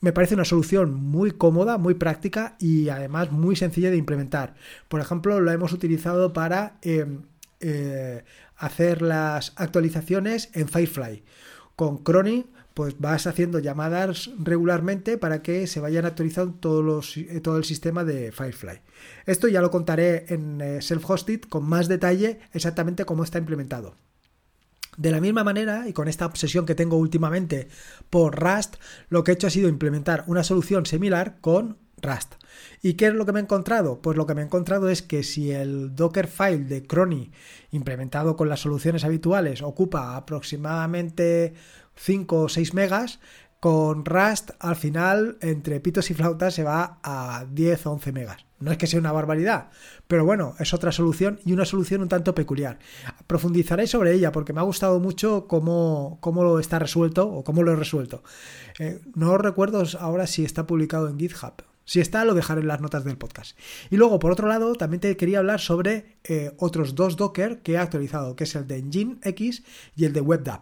Me 0.01 0.13
parece 0.13 0.35
una 0.35 0.45
solución 0.45 0.93
muy 0.93 1.31
cómoda, 1.31 1.79
muy 1.79 1.95
práctica 1.95 2.57
y 2.59 2.91
además 2.91 3.33
muy 3.33 3.57
sencilla 3.57 3.91
de 3.91 3.97
implementar. 3.97 4.55
Por 4.89 5.01
ejemplo, 5.01 5.41
lo 5.41 5.51
hemos 5.51 5.73
utilizado 5.73 6.35
para 6.35 6.77
em, 6.83 7.23
eh, 7.61 8.23
hacer 8.57 9.01
las 9.01 9.55
actualizaciones 9.57 10.51
en 10.53 10.69
Firefly. 10.69 11.25
Con 11.77 12.05
Crony 12.05 12.45
pues 12.75 12.99
vas 12.99 13.29
haciendo 13.29 13.61
llamadas 13.61 14.31
regularmente 14.39 15.17
para 15.17 15.43
que 15.43 15.67
se 15.69 15.81
vayan 15.81 16.07
actualizando 16.07 16.83
los, 16.83 17.17
eh, 17.17 17.41
todo 17.41 17.57
el 17.57 17.65
sistema 17.65 18.05
de 18.05 18.33
Firefly. 18.33 18.81
Esto 19.27 19.47
ya 19.49 19.61
lo 19.61 19.71
contaré 19.71 20.27
en 20.29 20.61
eh, 20.61 20.83
Self-Hosted 20.83 21.43
con 21.43 21.65
más 21.65 21.87
detalle 21.87 22.41
exactamente 22.53 23.05
cómo 23.05 23.23
está 23.23 23.39
implementado. 23.39 23.95
De 24.97 25.11
la 25.11 25.21
misma 25.21 25.43
manera, 25.43 25.89
y 25.89 25.93
con 25.93 26.07
esta 26.09 26.27
obsesión 26.27 26.67
que 26.67 26.75
tengo 26.75 26.97
últimamente 26.97 27.69
por 28.11 28.39
Rust, 28.39 28.77
lo 29.09 29.25
que 29.25 29.33
he 29.33 29.35
hecho 29.35 29.49
ha 29.49 29.51
sido 29.51 29.69
implementar 29.69 30.25
una 30.27 30.45
solución 30.45 30.87
similar 30.87 31.39
con 31.41 31.79
Rust. 32.01 32.35
¿Y 32.83 32.95
qué 32.95 33.07
es 33.07 33.15
lo 33.15 33.27
que 33.27 33.33
me 33.33 33.41
he 33.41 33.43
encontrado? 33.43 34.01
Pues 34.01 34.17
lo 34.17 34.27
que 34.27 34.35
me 34.35 34.43
he 34.43 34.45
encontrado 34.45 34.89
es 34.89 35.03
que 35.03 35.23
si 35.23 35.51
el 35.51 35.97
Dockerfile 35.97 36.65
de 36.65 36.87
Crony 36.87 37.33
implementado 37.71 38.37
con 38.37 38.49
las 38.49 38.61
soluciones 38.61 39.05
habituales 39.05 39.63
ocupa 39.63 40.17
aproximadamente 40.17 41.55
5 41.97 42.43
o 42.43 42.49
6 42.49 42.75
megas, 42.75 43.21
con 43.65 44.05
Rust 44.05 44.51
al 44.59 44.77
final 44.77 45.39
entre 45.41 45.81
pitos 45.81 46.11
y 46.11 46.15
flautas 46.15 46.53
se 46.53 46.65
va 46.65 46.99
a 47.03 47.47
10 47.51 47.87
o 47.87 47.93
11 47.93 48.13
megas. 48.13 48.45
No 48.61 48.71
es 48.71 48.77
que 48.77 48.87
sea 48.87 49.01
una 49.01 49.11
barbaridad, 49.11 49.71
pero 50.07 50.25
bueno, 50.25 50.55
es 50.59 50.75
otra 50.75 50.93
solución 50.93 51.41
y 51.47 51.55
una 51.55 51.65
solución 51.65 52.03
un 52.03 52.11
tanto 52.11 52.35
peculiar. 52.35 52.79
Profundizaré 53.27 53.87
sobre 53.87 54.13
ella 54.13 54.33
porque 54.33 54.53
me 54.53 54.61
ha 54.61 54.65
gustado 54.65 55.01
mucho 55.01 55.47
cómo, 55.49 56.19
cómo 56.21 56.59
está 56.59 56.79
resuelto 56.79 57.27
o 57.27 57.43
cómo 57.43 57.63
lo 57.63 57.73
he 57.73 57.77
resuelto. 57.77 58.23
Eh, 58.79 59.01
no 59.15 59.39
recuerdo 59.39 59.83
ahora 59.99 60.27
si 60.27 60.45
está 60.45 60.67
publicado 60.67 61.09
en 61.09 61.19
GitHub. 61.19 61.65
Si 61.87 62.01
está, 62.01 62.25
lo 62.25 62.35
dejaré 62.35 62.63
en 62.63 62.69
las 62.69 62.81
notas 62.81 63.05
del 63.05 63.19
podcast. 63.19 63.59
Y 63.91 63.97
luego, 63.97 64.19
por 64.19 64.33
otro 64.33 64.49
lado, 64.49 64.75
también 64.75 65.01
te 65.01 65.17
quería 65.17 65.39
hablar 65.39 65.61
sobre 65.61 66.19
eh, 66.25 66.53
otros 66.59 66.95
dos 66.95 67.17
Docker 67.17 67.61
que 67.61 67.73
he 67.73 67.79
actualizado, 67.79 68.37
que 68.37 68.45
es 68.45 68.55
el 68.55 68.67
de 68.67 68.83
Nginx 68.83 69.63
y 69.95 70.05
el 70.07 70.15
de 70.15 70.21
WebDAV. 70.23 70.61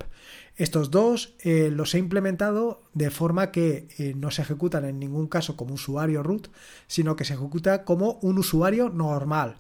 Estos 0.56 0.90
dos 0.90 1.34
eh, 1.40 1.70
los 1.72 1.94
he 1.94 1.98
implementado 1.98 2.82
de 2.92 3.10
forma 3.10 3.50
que 3.50 3.88
eh, 3.98 4.12
no 4.14 4.30
se 4.30 4.42
ejecutan 4.42 4.84
en 4.84 4.98
ningún 4.98 5.26
caso 5.26 5.56
como 5.56 5.74
usuario 5.74 6.22
root, 6.22 6.48
sino 6.86 7.16
que 7.16 7.24
se 7.24 7.34
ejecuta 7.34 7.84
como 7.84 8.18
un 8.22 8.38
usuario 8.38 8.90
normal. 8.90 9.56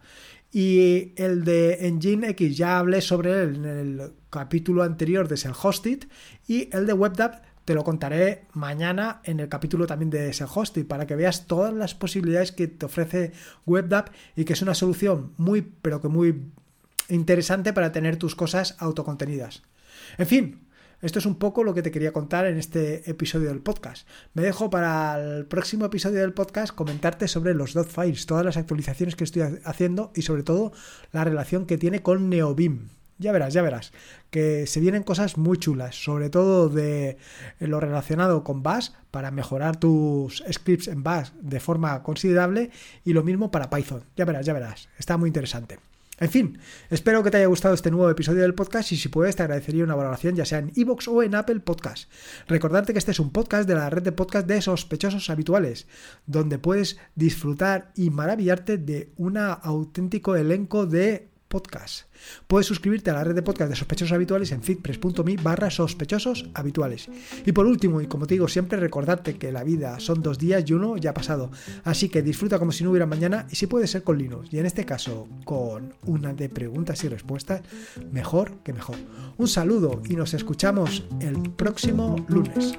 Y 0.52 1.12
el 1.16 1.44
de 1.44 1.90
Nginx 1.90 2.56
ya 2.56 2.78
hablé 2.78 3.00
sobre 3.00 3.42
él 3.42 3.56
en 3.56 3.64
el 3.64 4.12
capítulo 4.28 4.82
anterior 4.82 5.26
de 5.26 5.36
Self-Hosted 5.36 6.08
y 6.46 6.68
el 6.76 6.86
de 6.86 6.92
WebDAV 6.92 7.40
te 7.64 7.74
lo 7.74 7.84
contaré 7.84 8.46
mañana 8.52 9.20
en 9.24 9.40
el 9.40 9.48
capítulo 9.48 9.86
también 9.86 10.10
de 10.10 10.30
Self-Hosted 10.30 10.86
para 10.86 11.06
que 11.06 11.16
veas 11.16 11.46
todas 11.46 11.72
las 11.72 11.94
posibilidades 11.94 12.52
que 12.52 12.66
te 12.66 12.84
ofrece 12.84 13.32
WebDAV 13.64 14.10
y 14.36 14.44
que 14.44 14.52
es 14.52 14.60
una 14.60 14.74
solución 14.74 15.32
muy, 15.38 15.62
pero 15.62 16.02
que 16.02 16.08
muy 16.08 16.42
interesante 17.08 17.72
para 17.72 17.92
tener 17.92 18.16
tus 18.16 18.34
cosas 18.34 18.76
autocontenidas. 18.78 19.62
En 20.18 20.26
fin, 20.26 20.68
esto 21.02 21.18
es 21.18 21.26
un 21.26 21.34
poco 21.34 21.64
lo 21.64 21.74
que 21.74 21.82
te 21.82 21.90
quería 21.90 22.12
contar 22.12 22.46
en 22.46 22.58
este 22.58 23.10
episodio 23.10 23.48
del 23.48 23.60
podcast. 23.60 24.08
Me 24.34 24.42
dejo 24.42 24.70
para 24.70 25.20
el 25.20 25.46
próximo 25.46 25.84
episodio 25.84 26.20
del 26.20 26.32
podcast 26.32 26.72
comentarte 26.72 27.26
sobre 27.26 27.54
los 27.54 27.74
dot 27.74 27.88
files, 27.88 28.24
todas 28.26 28.44
las 28.44 28.56
actualizaciones 28.56 29.16
que 29.16 29.24
estoy 29.24 29.42
haciendo 29.64 30.12
y 30.14 30.22
sobre 30.22 30.44
todo 30.44 30.72
la 31.10 31.24
relación 31.24 31.66
que 31.66 31.76
tiene 31.76 32.02
con 32.02 32.30
NeoBeam. 32.30 32.88
Ya 33.18 33.32
verás, 33.32 33.52
ya 33.52 33.62
verás, 33.62 33.92
que 34.30 34.66
se 34.66 34.80
vienen 34.80 35.02
cosas 35.02 35.38
muy 35.38 35.58
chulas, 35.58 35.96
sobre 35.96 36.30
todo 36.30 36.68
de 36.68 37.18
lo 37.58 37.78
relacionado 37.80 38.42
con 38.42 38.62
Bash 38.62 38.90
para 39.10 39.30
mejorar 39.30 39.78
tus 39.78 40.42
scripts 40.50 40.88
en 40.88 41.02
Bash 41.02 41.30
de 41.40 41.60
forma 41.60 42.02
considerable 42.02 42.70
y 43.04 43.12
lo 43.12 43.22
mismo 43.22 43.50
para 43.50 43.70
Python. 43.70 44.04
Ya 44.16 44.24
verás, 44.24 44.46
ya 44.46 44.52
verás, 44.52 44.88
está 44.98 45.16
muy 45.16 45.28
interesante. 45.28 45.78
En 46.22 46.30
fin, 46.30 46.58
espero 46.88 47.24
que 47.24 47.32
te 47.32 47.38
haya 47.38 47.46
gustado 47.46 47.74
este 47.74 47.90
nuevo 47.90 48.08
episodio 48.08 48.42
del 48.42 48.54
podcast 48.54 48.92
y 48.92 48.96
si 48.96 49.08
puedes 49.08 49.34
te 49.34 49.42
agradecería 49.42 49.82
una 49.82 49.96
valoración 49.96 50.36
ya 50.36 50.44
sea 50.44 50.60
en 50.60 50.70
iVoox 50.72 51.08
o 51.08 51.20
en 51.24 51.34
Apple 51.34 51.58
Podcast. 51.58 52.08
Recordarte 52.46 52.92
que 52.92 53.00
este 53.00 53.10
es 53.10 53.18
un 53.18 53.32
podcast 53.32 53.68
de 53.68 53.74
la 53.74 53.90
red 53.90 54.04
de 54.04 54.12
podcast 54.12 54.46
de 54.46 54.62
sospechosos 54.62 55.30
habituales, 55.30 55.88
donde 56.26 56.60
puedes 56.60 56.96
disfrutar 57.16 57.90
y 57.96 58.10
maravillarte 58.10 58.78
de 58.78 59.10
un 59.16 59.36
auténtico 59.36 60.36
elenco 60.36 60.86
de 60.86 61.31
podcast. 61.52 62.06
Puedes 62.46 62.66
suscribirte 62.66 63.10
a 63.10 63.14
la 63.14 63.24
red 63.24 63.34
de 63.34 63.42
podcast 63.42 63.68
de 63.68 63.76
sospechosos 63.76 64.12
habituales 64.12 64.52
en 64.52 64.62
fitpress.me 64.62 65.36
barra 65.36 65.70
sospechosos 65.70 66.46
habituales. 66.54 67.10
Y 67.44 67.52
por 67.52 67.66
último, 67.66 68.00
y 68.00 68.06
como 68.06 68.26
te 68.26 68.34
digo 68.34 68.48
siempre, 68.48 68.80
recordarte 68.80 69.36
que 69.36 69.52
la 69.52 69.62
vida 69.62 70.00
son 70.00 70.22
dos 70.22 70.38
días 70.38 70.64
y 70.66 70.72
uno 70.72 70.96
ya 70.96 71.10
ha 71.10 71.14
pasado. 71.14 71.50
Así 71.84 72.08
que 72.08 72.22
disfruta 72.22 72.58
como 72.58 72.72
si 72.72 72.84
no 72.84 72.90
hubiera 72.90 73.04
mañana 73.04 73.46
y 73.50 73.56
si 73.56 73.66
puede 73.66 73.86
ser 73.86 74.02
con 74.02 74.16
Linux. 74.16 74.48
Y 74.50 74.58
en 74.60 74.64
este 74.66 74.86
caso, 74.86 75.28
con 75.44 75.92
una 76.06 76.32
de 76.32 76.48
preguntas 76.48 77.04
y 77.04 77.08
respuestas, 77.08 77.60
mejor 78.10 78.62
que 78.64 78.72
mejor. 78.72 78.96
Un 79.36 79.48
saludo 79.48 80.00
y 80.08 80.16
nos 80.16 80.32
escuchamos 80.32 81.04
el 81.20 81.50
próximo 81.50 82.16
lunes. 82.28 82.74